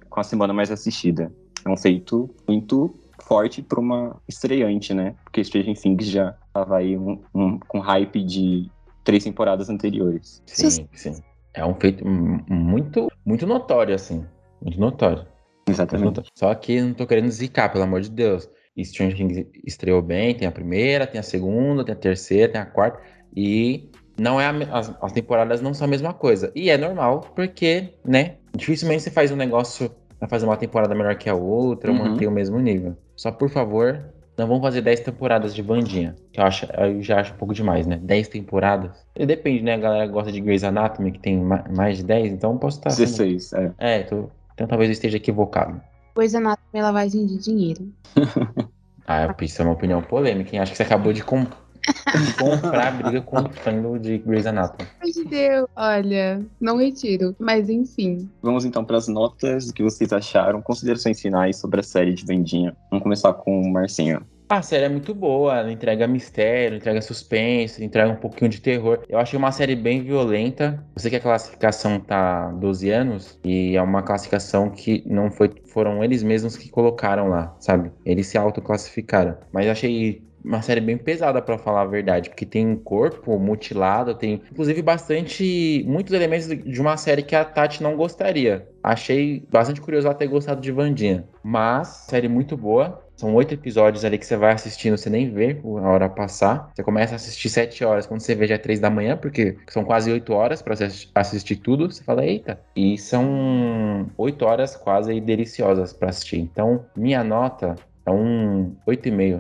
com 0.10 0.20
a 0.20 0.24
semana 0.24 0.54
mais 0.54 0.72
assistida. 0.72 1.32
É 1.66 1.70
um 1.70 1.78
feito 1.78 2.30
muito 2.48 2.94
forte 3.24 3.62
para 3.62 3.80
uma 3.80 4.16
estreante, 4.28 4.94
né? 4.94 5.16
Porque 5.26 5.44
Stranger 5.44 5.78
Things 5.80 6.06
já 6.08 6.34
tava 6.54 6.78
aí 6.78 6.98
um- 6.98 7.20
um- 7.36 7.60
com 7.60 7.80
hype 7.80 8.24
de 8.24 8.70
três 9.04 9.24
temporadas 9.24 9.70
anteriores. 9.70 10.42
Sim, 10.46 10.88
sim. 10.94 11.14
É 11.54 11.66
um 11.66 11.74
feito 11.76 12.08
mu- 12.08 12.44
muito, 12.50 13.08
muito 13.26 13.46
notório, 13.48 13.94
assim. 13.96 14.24
Muito 14.62 14.80
notório. 14.80 15.18
Muito 15.20 15.30
Exatamente. 15.70 16.06
notório. 16.06 16.30
Só 16.36 16.54
que 16.56 16.82
não 16.82 16.94
tô 16.94 17.06
querendo 17.06 17.30
zicar, 17.30 17.70
pelo 17.72 17.84
amor 17.84 18.02
de 18.02 18.10
Deus. 18.10 18.50
E 18.76 18.86
Stranger 18.86 19.18
Things 19.18 19.46
estreou 19.66 20.02
bem, 20.02 20.36
tem 20.36 20.48
a 20.48 20.52
primeira, 20.52 21.08
tem 21.08 21.20
a 21.20 21.24
segunda, 21.24 21.84
tem 21.84 21.94
a 21.94 21.98
terceira, 21.98 22.52
tem 22.52 22.62
a 22.62 22.66
quarta. 22.66 23.00
E 23.36 23.90
não 24.20 24.40
é 24.40 24.46
a 24.46 24.52
as, 24.78 24.96
as 25.02 25.12
temporadas 25.12 25.62
não 25.62 25.74
são 25.74 25.86
a 25.86 25.90
mesma 25.90 26.14
coisa. 26.14 26.52
E 26.56 26.70
é 26.70 26.78
normal, 26.78 27.22
porque, 27.36 27.96
né? 28.06 28.36
Dificilmente 28.56 29.04
você 29.04 29.12
faz 29.12 29.32
um 29.32 29.36
negócio 29.36 29.90
pra 30.20 30.28
fazer 30.28 30.46
uma 30.46 30.58
temporada 30.58 30.94
melhor 30.96 31.16
que 31.16 31.30
a 31.30 31.36
outra, 31.36 31.92
ou 31.92 31.98
Uhum. 31.98 32.10
manter 32.10 32.28
o 32.28 32.32
mesmo 32.32 32.60
nível. 32.60 32.96
Só 33.16 33.32
por 33.32 33.50
favor, 33.50 34.14
não 34.38 34.48
vão 34.48 34.62
fazer 34.62 34.82
10 34.82 35.00
temporadas 35.00 35.54
de 35.56 35.62
Vandinha. 35.64 36.16
Que 36.32 36.40
eu, 36.40 36.44
acho, 36.44 36.68
eu 36.72 37.02
já 37.02 37.20
acho 37.20 37.34
um 37.34 37.38
pouco 37.38 37.54
demais, 37.56 37.86
né? 37.88 38.00
10 38.02 38.28
temporadas. 38.28 38.92
E 39.16 39.26
depende, 39.26 39.64
né? 39.64 39.74
A 39.74 39.78
galera 39.78 40.08
gosta 40.08 40.32
de 40.32 40.40
Grey's 40.40 40.64
Anatomy, 40.64 41.12
que 41.12 41.20
tem 41.20 41.38
ma- 41.38 41.66
mais 41.76 41.98
de 41.98 42.04
10, 42.04 42.32
então 42.32 42.54
eu 42.54 42.60
posso 42.60 42.78
estar. 42.78 42.92
sendo- 42.92 43.06
16, 43.08 43.54
é. 43.54 43.72
É, 43.80 44.04
tô- 44.04 44.30
então 44.58 44.66
talvez 44.66 44.90
eu 44.90 44.94
esteja 44.94 45.18
equivocado. 45.18 45.80
Pois 46.16 46.34
é 46.34 46.40
lavagem 46.82 47.28
de 47.28 47.38
dinheiro. 47.38 47.88
Ah, 49.10 49.34
isso 49.40 49.62
é 49.62 49.64
uma 49.64 49.74
opinião 49.74 50.02
polêmica, 50.02 50.54
hein? 50.54 50.62
Acho 50.62 50.72
que 50.74 50.78
você 50.78 50.84
acabou 50.84 51.14
de, 51.14 51.24
com- 51.24 51.46
de 51.46 51.48
comprar 52.38 52.88
a 52.90 52.92
briga 52.92 53.22
com 53.22 53.38
o 53.38 53.50
fã 53.50 53.72
de 54.02 54.18
Grey's 54.18 54.46
Anatomy. 54.46 54.90
Amor 55.00 55.14
de 55.14 55.24
Deus, 55.24 55.68
olha, 55.78 56.46
não 56.60 56.78
retiro. 56.78 57.34
Mas 57.40 57.70
enfim. 57.70 58.30
Vamos 58.42 58.66
então 58.66 58.84
para 58.84 58.98
as 58.98 59.08
notas, 59.08 59.70
o 59.70 59.74
que 59.74 59.82
vocês 59.82 60.12
acharam, 60.12 60.62
considerações 60.62 61.22
finais 61.22 61.56
sobre 61.56 61.80
a 61.80 61.84
série 61.84 62.14
de 62.14 62.26
Vendinha. 62.26 62.76
Vamos 62.92 63.02
começar 63.04 63.32
com 63.32 63.62
o 63.62 63.72
Marcinho. 63.72 64.22
A 64.50 64.62
série 64.62 64.86
é 64.86 64.90
muito 64.90 65.14
boa, 65.14 65.58
ela 65.58 65.70
entrega 65.70 66.08
mistério, 66.08 66.78
entrega 66.78 67.02
suspense, 67.02 67.84
entrega 67.84 68.10
um 68.10 68.16
pouquinho 68.16 68.50
de 68.50 68.62
terror. 68.62 69.04
Eu 69.10 69.20
achei 69.20 69.38
uma 69.38 69.52
série 69.52 69.76
bem 69.76 70.02
violenta. 70.02 70.82
Eu 70.96 71.02
sei 71.02 71.12
que 71.12 71.18
a 71.18 71.20
classificação 71.20 72.00
tá 72.00 72.50
12 72.54 72.90
anos 72.90 73.38
e 73.44 73.76
é 73.76 73.82
uma 73.82 74.02
classificação 74.02 74.70
que 74.70 75.04
não 75.06 75.30
foi, 75.30 75.52
foram 75.66 76.02
eles 76.02 76.24
mesmos 76.24 76.56
que 76.56 76.70
colocaram 76.70 77.28
lá, 77.28 77.58
sabe? 77.60 77.92
Eles 78.06 78.28
se 78.28 78.38
autoclassificaram. 78.38 79.38
Mas 79.52 79.68
achei 79.68 80.26
uma 80.46 80.62
série 80.62 80.80
bem 80.80 80.98
pesada 80.98 81.42
pra 81.42 81.58
falar 81.58 81.82
a 81.82 81.86
verdade, 81.86 82.30
porque 82.30 82.46
tem 82.46 82.74
corpo 82.78 83.38
mutilado, 83.38 84.16
tem 84.16 84.42
inclusive 84.50 84.82
bastante 84.82 85.84
muitos 85.86 86.14
elementos 86.14 86.48
de 86.48 86.80
uma 86.82 86.96
série 86.96 87.22
que 87.22 87.36
a 87.36 87.44
Tati 87.44 87.84
não 87.84 87.98
gostaria. 87.98 88.66
Achei 88.82 89.46
bastante 89.52 89.82
curioso 89.82 90.08
ela 90.08 90.16
ter 90.16 90.28
gostado 90.28 90.62
de 90.62 90.72
Vandinha, 90.72 91.28
mas 91.44 91.90
série 92.08 92.30
muito 92.30 92.56
boa. 92.56 93.06
São 93.18 93.34
oito 93.34 93.56
episódios 93.56 94.06
ali 94.06 94.20
que 94.20 94.26
você 94.28 94.38
vai 94.38 94.54
assistindo, 94.54 94.96
você 94.96 95.10
nem 95.10 95.34
vê 95.34 95.60
a 95.84 95.90
hora 95.90 96.08
passar. 96.08 96.70
Você 96.76 96.84
começa 96.84 97.14
a 97.14 97.16
assistir 97.16 97.50
sete 97.50 97.84
horas, 97.84 98.06
quando 98.06 98.22
você 98.22 98.36
vê 98.36 98.46
já 98.48 98.54
é 98.56 98.60
três 98.60 98.80
da 98.80 98.92
manhã, 98.92 99.18
porque 99.18 99.58
são 99.70 99.84
quase 99.84 100.12
oito 100.12 100.34
horas 100.34 100.62
pra 100.62 100.76
você 100.76 100.84
assi- 100.84 101.10
assistir 101.16 101.56
tudo. 101.56 101.92
Você 101.92 102.04
fala, 102.04 102.24
eita. 102.24 102.62
E 102.76 102.96
são 102.98 104.08
oito 104.18 104.46
horas 104.46 104.76
quase 104.76 105.20
deliciosas 105.20 105.92
pra 105.94 106.10
assistir. 106.10 106.38
Então, 106.38 106.86
minha 106.96 107.24
nota 107.24 107.74
é 108.06 108.12
um 108.12 108.76
oito 108.86 109.08
e 109.08 109.12
meio. 109.12 109.40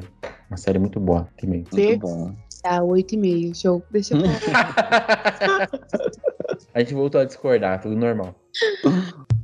Uma 0.49 0.57
série 0.57 0.79
muito 0.79 0.99
boa. 0.99 1.27
oito 1.31 1.45
e 1.45 1.47
meio. 1.47 1.65
Muito 1.71 1.99
bom. 1.99 2.33
Tá, 2.63 2.81
8,5. 2.81 3.53
Show. 3.55 3.83
Deixa 3.91 4.15
eu 4.15 4.19
a 6.73 6.79
gente 6.79 6.95
voltou 6.95 7.21
a 7.21 7.25
discordar, 7.25 7.79
tudo 7.79 7.95
normal. 7.95 8.33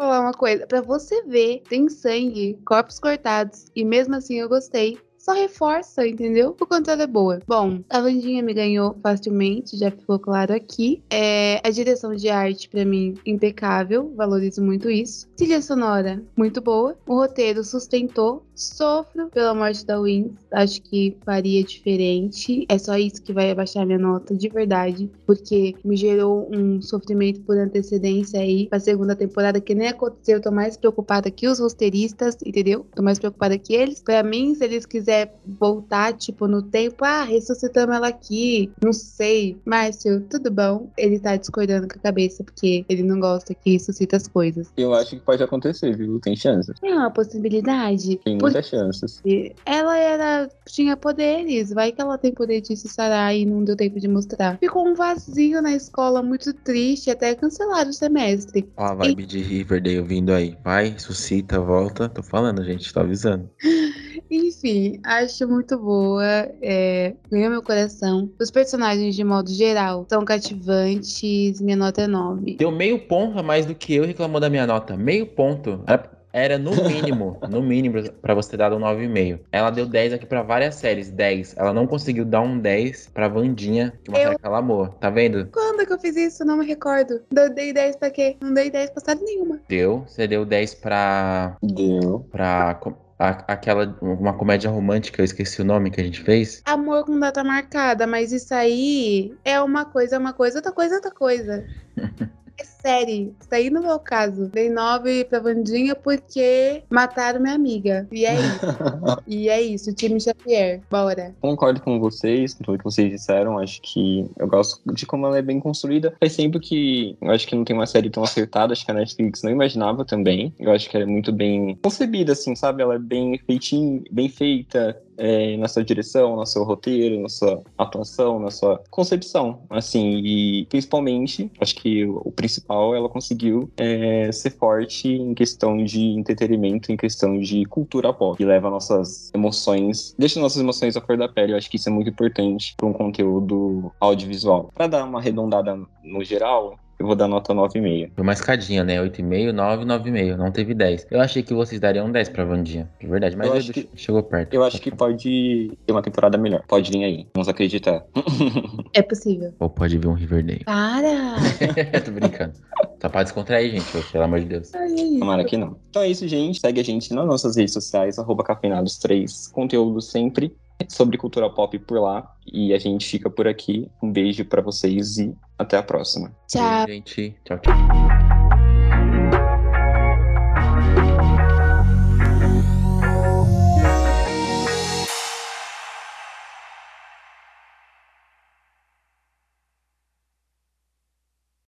Falar 0.00 0.22
uma 0.22 0.32
coisa. 0.32 0.66
Pra 0.66 0.80
você 0.80 1.22
ver, 1.24 1.60
tem 1.68 1.86
sangue, 1.90 2.58
corpos 2.64 2.98
cortados. 2.98 3.66
E 3.76 3.84
mesmo 3.84 4.14
assim 4.16 4.36
eu 4.40 4.48
gostei. 4.48 4.98
Só 5.20 5.34
reforça, 5.34 6.06
entendeu? 6.06 6.56
O 6.58 6.66
quanto 6.66 6.90
ela 6.90 7.02
é 7.02 7.06
boa. 7.06 7.40
Bom, 7.46 7.80
a 7.90 8.00
Vandinha 8.00 8.42
me 8.42 8.54
ganhou 8.54 8.96
facilmente, 9.02 9.76
já 9.76 9.90
ficou 9.90 10.18
claro 10.18 10.54
aqui. 10.54 11.02
É, 11.10 11.60
a 11.62 11.70
direção 11.70 12.16
de 12.16 12.30
arte, 12.30 12.68
pra 12.68 12.84
mim, 12.84 13.14
impecável, 13.26 14.12
valorizo 14.16 14.62
muito 14.62 14.90
isso. 14.90 15.28
Trilha 15.36 15.60
sonora, 15.60 16.22
muito 16.34 16.60
boa. 16.62 16.96
O 17.06 17.16
roteiro 17.16 17.62
sustentou. 17.62 18.42
Sofro 18.54 19.28
pela 19.28 19.54
morte 19.54 19.86
da 19.86 19.98
Wins, 19.98 20.32
acho 20.52 20.82
que 20.82 21.16
faria 21.24 21.64
diferente. 21.64 22.66
É 22.68 22.76
só 22.76 22.94
isso 22.98 23.22
que 23.22 23.32
vai 23.32 23.50
abaixar 23.50 23.86
minha 23.86 23.98
nota, 23.98 24.36
de 24.36 24.48
verdade, 24.50 25.10
porque 25.24 25.74
me 25.82 25.96
gerou 25.96 26.46
um 26.54 26.82
sofrimento 26.82 27.40
por 27.40 27.56
antecedência 27.56 28.38
aí 28.38 28.68
pra 28.68 28.78
segunda 28.78 29.16
temporada 29.16 29.62
que 29.62 29.74
nem 29.74 29.88
aconteceu. 29.88 30.36
Eu 30.36 30.42
tô 30.42 30.50
mais 30.50 30.76
preocupada 30.76 31.30
que 31.30 31.48
os 31.48 31.58
roteiristas, 31.58 32.36
entendeu? 32.44 32.86
Tô 32.94 33.02
mais 33.02 33.18
preocupada 33.18 33.56
que 33.56 33.72
eles. 33.72 34.02
Pra 34.02 34.22
mim, 34.22 34.54
se 34.54 34.62
eles 34.62 34.84
quiserem 34.84 35.09
voltar, 35.58 36.12
tipo, 36.14 36.46
no 36.46 36.62
tempo, 36.62 37.04
ah, 37.04 37.22
ressuscitamos 37.24 37.94
ela 37.96 38.08
aqui, 38.08 38.72
não 38.82 38.92
sei. 38.92 39.60
Márcio, 39.64 40.20
tudo 40.28 40.50
bom? 40.50 40.90
Ele 40.96 41.18
tá 41.18 41.36
discordando 41.36 41.86
com 41.88 41.98
a 41.98 42.02
cabeça, 42.02 42.42
porque 42.44 42.84
ele 42.88 43.02
não 43.02 43.18
gosta 43.20 43.54
que 43.54 43.72
ressuscita 43.72 44.16
as 44.16 44.26
coisas. 44.28 44.68
Eu 44.76 44.94
acho 44.94 45.10
que 45.10 45.20
pode 45.24 45.42
acontecer, 45.42 45.96
viu? 45.96 46.18
Tem 46.20 46.36
chances. 46.36 46.74
É 46.82 46.92
uma 46.94 47.10
possibilidade. 47.10 48.16
Tem 48.24 48.36
Por- 48.38 48.46
muitas 48.46 48.66
chances. 48.66 49.16
porque 49.16 49.54
ela 49.64 49.96
era. 49.98 50.48
tinha 50.68 50.96
poderes. 50.96 51.70
Vai 51.70 51.92
que 51.92 52.00
ela 52.00 52.16
tem 52.18 52.32
poder 52.32 52.60
de 52.60 52.76
se 52.76 52.88
sarar 52.88 53.34
e 53.34 53.44
não 53.44 53.62
deu 53.64 53.76
tempo 53.76 53.98
de 54.00 54.08
mostrar. 54.08 54.58
Ficou 54.58 54.86
um 54.86 54.94
vazio 54.94 55.60
na 55.62 55.72
escola, 55.74 56.22
muito 56.22 56.52
triste, 56.52 57.10
até 57.10 57.34
cancelaram 57.34 57.90
o 57.90 57.94
semestre. 57.94 58.68
Ó 58.76 58.84
a 58.84 58.94
vibe 58.94 59.26
de 59.26 59.38
Riverdale 59.40 60.02
vindo 60.02 60.32
aí. 60.32 60.56
Vai, 60.64 60.88
ressuscita, 60.90 61.60
volta. 61.60 62.08
Tô 62.08 62.22
falando, 62.22 62.64
gente, 62.64 62.92
tô 62.92 63.00
avisando. 63.00 63.48
Enfim, 64.30 64.99
acho 65.04 65.46
muito 65.48 65.78
boa. 65.78 66.22
É, 66.62 67.14
ganhou 67.30 67.50
meu 67.50 67.62
coração. 67.62 68.30
Os 68.40 68.50
personagens, 68.50 69.14
de 69.14 69.24
modo 69.24 69.50
geral, 69.50 70.06
são 70.08 70.24
cativantes. 70.24 71.60
Minha 71.60 71.76
nota 71.76 72.02
é 72.02 72.06
9. 72.06 72.56
Deu 72.56 72.70
meio 72.70 72.98
ponto 73.06 73.38
a 73.38 73.42
mais 73.42 73.66
do 73.66 73.74
que 73.74 73.94
eu 73.94 74.04
reclamou 74.04 74.40
da 74.40 74.50
minha 74.50 74.66
nota. 74.66 74.96
Meio 74.96 75.26
ponto. 75.26 75.82
Era- 75.86 76.20
Era 76.32 76.56
no 76.58 76.70
mínimo, 76.70 77.38
no 77.50 77.60
mínimo, 77.60 78.00
pra 78.22 78.34
você 78.34 78.50
ter 78.52 78.58
dado 78.58 78.76
um 78.76 78.78
9,5. 78.78 79.40
Ela 79.50 79.68
deu 79.68 79.84
10 79.84 80.12
aqui 80.12 80.24
pra 80.24 80.44
várias 80.44 80.76
séries, 80.76 81.10
10. 81.10 81.56
Ela 81.58 81.74
não 81.74 81.88
conseguiu 81.88 82.24
dar 82.24 82.40
um 82.40 82.56
10 82.56 83.08
pra 83.12 83.26
Vandinha, 83.26 83.92
que 84.04 84.12
é 84.12 84.14
uma 84.14 84.18
Eu- 84.20 84.28
série 84.28 84.38
que 84.38 84.46
ela 84.46 84.58
amou. 84.58 84.86
Tá 84.86 85.10
vendo? 85.10 85.48
Quando 85.52 85.84
que 85.84 85.92
eu 85.92 85.98
fiz 85.98 86.14
isso? 86.14 86.44
Não 86.44 86.56
me 86.58 86.64
recordo. 86.64 87.20
Eu 87.36 87.52
dei 87.52 87.72
10 87.72 87.96
pra 87.96 88.10
quê? 88.12 88.36
Não 88.40 88.54
dei 88.54 88.70
10 88.70 88.90
pra 88.90 89.02
série 89.04 89.24
nenhuma. 89.24 89.58
Deu. 89.68 90.04
Você 90.06 90.28
deu 90.28 90.44
10 90.44 90.72
pra. 90.72 91.56
Deu. 91.60 92.24
pra. 92.30 92.78
A- 93.20 93.44
aquela. 93.46 93.96
Uma 94.00 94.32
comédia 94.32 94.70
romântica, 94.70 95.20
eu 95.20 95.24
esqueci 95.24 95.60
o 95.60 95.64
nome 95.64 95.90
que 95.90 96.00
a 96.00 96.04
gente 96.04 96.22
fez. 96.22 96.62
Amor 96.64 97.04
com 97.04 97.18
data 97.20 97.44
marcada, 97.44 98.06
mas 98.06 98.32
isso 98.32 98.54
aí 98.54 99.36
é 99.44 99.60
uma 99.60 99.84
coisa, 99.84 100.18
uma 100.18 100.32
coisa, 100.32 100.58
outra 100.58 100.72
coisa, 100.72 100.94
outra 100.94 101.10
coisa. 101.10 101.64
É 102.60 102.64
série. 102.64 103.34
Isso 103.40 103.48
aí 103.52 103.70
no 103.70 103.80
meu 103.80 103.98
caso. 103.98 104.46
Dei 104.48 104.68
9 104.68 105.24
pra 105.24 105.40
Vandinha 105.40 105.94
porque 105.94 106.82
mataram 106.90 107.40
minha 107.40 107.54
amiga. 107.54 108.06
E 108.12 108.26
é 108.26 108.34
isso. 108.34 108.66
e 109.26 109.48
é 109.48 109.62
isso, 109.62 109.94
time 109.94 110.20
Xavier. 110.20 110.82
Bora. 110.90 111.34
Concordo 111.40 111.80
com 111.80 111.98
vocês, 111.98 112.52
com 112.52 112.64
tudo 112.64 112.78
que 112.78 112.84
vocês 112.84 113.10
disseram. 113.10 113.58
Acho 113.58 113.80
que 113.80 114.30
eu 114.38 114.46
gosto 114.46 114.80
de 114.92 115.06
como 115.06 115.26
ela 115.26 115.38
é 115.38 115.42
bem 115.42 115.58
construída. 115.58 116.14
Faz 116.20 116.36
tempo 116.36 116.60
que 116.60 117.16
eu 117.20 117.30
acho 117.30 117.46
que 117.46 117.56
não 117.56 117.64
tem 117.64 117.74
uma 117.74 117.86
série 117.86 118.10
tão 118.10 118.22
acertada. 118.22 118.74
Acho 118.74 118.84
que 118.84 118.90
a 118.90 118.94
Netflix 118.94 119.42
não 119.42 119.50
imaginava 119.50 120.04
também. 120.04 120.52
Eu 120.58 120.70
acho 120.72 120.90
que 120.90 120.96
ela 120.96 121.04
é 121.04 121.08
muito 121.08 121.32
bem 121.32 121.78
concebida, 121.82 122.32
assim, 122.32 122.54
sabe? 122.54 122.82
Ela 122.82 122.96
é 122.96 122.98
bem 122.98 123.38
feitinha, 123.38 124.02
bem 124.10 124.28
feita. 124.28 125.00
É, 125.20 125.56
na 125.58 125.68
sua 125.68 125.84
direção, 125.84 126.34
no 126.34 126.46
seu 126.46 126.64
roteiro, 126.64 127.20
na 127.20 127.28
sua 127.28 127.62
atuação, 127.76 128.40
na 128.40 128.50
sua 128.50 128.82
concepção, 128.90 129.62
assim, 129.68 130.16
e 130.24 130.66
principalmente, 130.66 131.50
acho 131.60 131.74
que 131.74 132.06
o, 132.06 132.32
principal, 132.32 132.94
ela 132.94 133.08
conseguiu 133.08 133.70
é, 133.76 134.32
ser 134.32 134.50
forte 134.50 135.08
em 135.08 135.34
questão 135.34 135.84
de 135.84 136.00
entretenimento, 136.00 136.90
em 136.90 136.96
questão 136.96 137.38
de 137.38 137.66
cultura 137.66 138.12
pop, 138.12 138.38
que 138.38 138.44
leva 138.44 138.70
nossas 138.70 139.30
emoções, 139.34 140.14
deixa 140.18 140.40
nossas 140.40 140.60
emoções 140.60 140.96
à 140.96 141.00
flor 141.02 141.18
da 141.18 141.28
pele, 141.28 141.52
eu 141.52 141.56
acho 141.58 141.70
que 141.70 141.76
isso 141.76 141.88
é 141.88 141.92
muito 141.92 142.08
importante 142.08 142.74
para 142.76 142.86
um 142.86 142.92
conteúdo 142.92 143.92
audiovisual. 144.00 144.70
Para 144.74 144.86
dar 144.86 145.04
uma 145.04 145.18
arredondada 145.18 145.78
no 146.02 146.24
geral, 146.24 146.78
eu 147.00 147.06
vou 147.06 147.16
dar 147.16 147.26
nota 147.26 147.52
9,5. 147.54 148.10
Foi 148.14 148.22
uma 148.22 148.32
escadinha, 148.32 148.84
né? 148.84 149.00
8,5, 149.00 149.52
9, 149.52 149.84
9,5. 149.84 150.36
Não 150.36 150.50
teve 150.52 150.74
10. 150.74 151.06
Eu 151.10 151.20
achei 151.20 151.42
que 151.42 151.54
vocês 151.54 151.80
dariam 151.80 152.10
10 152.10 152.28
pra 152.28 152.44
Vandinha. 152.44 152.88
De 153.00 153.06
verdade, 153.06 153.36
mas 153.36 153.66
Eu 153.68 153.72
que- 153.72 153.88
chegou 153.94 154.22
perto. 154.22 154.52
Eu 154.54 154.62
acho 154.64 154.80
que 154.80 154.90
pode 154.94 155.72
ter 155.86 155.92
uma 155.92 156.02
temporada 156.02 156.36
melhor. 156.38 156.62
Pode 156.68 156.90
vir 156.90 157.04
aí. 157.04 157.26
Vamos 157.34 157.48
acreditar. 157.48 158.04
É 158.92 159.02
possível. 159.02 159.54
Ou 159.60 159.70
pode 159.70 159.96
vir 159.98 160.08
um 160.08 160.14
Riverdale. 160.14 160.64
Para! 160.64 161.36
Tô 162.04 162.10
brincando. 162.10 162.54
Só 163.00 163.08
pra 163.08 163.22
descontrair, 163.22 163.70
gente, 163.70 163.84
pelo 164.10 164.24
amor 164.24 164.40
de 164.40 164.46
Deus. 164.46 164.74
Ai, 164.74 164.92
é. 164.92 165.18
Tomara 165.18 165.44
que 165.44 165.56
não. 165.56 165.76
Então 165.88 166.02
é 166.02 166.08
isso, 166.08 166.26
gente. 166.26 166.60
Segue 166.60 166.80
a 166.80 166.84
gente 166.84 167.14
nas 167.14 167.24
nossas 167.26 167.56
redes 167.56 167.72
sociais, 167.72 168.18
arroba 168.18 168.42
cafeinados3. 168.42 169.50
Conteúdo 169.52 170.00
sempre 170.00 170.52
sobre 170.88 171.18
cultura 171.18 171.50
pop 171.50 171.78
por 171.80 172.00
lá. 172.00 172.34
E 172.46 172.72
a 172.72 172.78
gente 172.78 173.06
fica 173.06 173.30
por 173.30 173.46
aqui. 173.46 173.90
Um 174.02 174.10
beijo 174.12 174.44
pra 174.44 174.62
vocês 174.62 175.18
e 175.18 175.34
até 175.58 175.76
a 175.76 175.82
próxima. 175.82 176.32
Tchau. 176.48 176.86
Beijo, 176.86 176.92
gente. 176.92 177.36
Tchau, 177.44 177.58
tchau. 177.58 178.89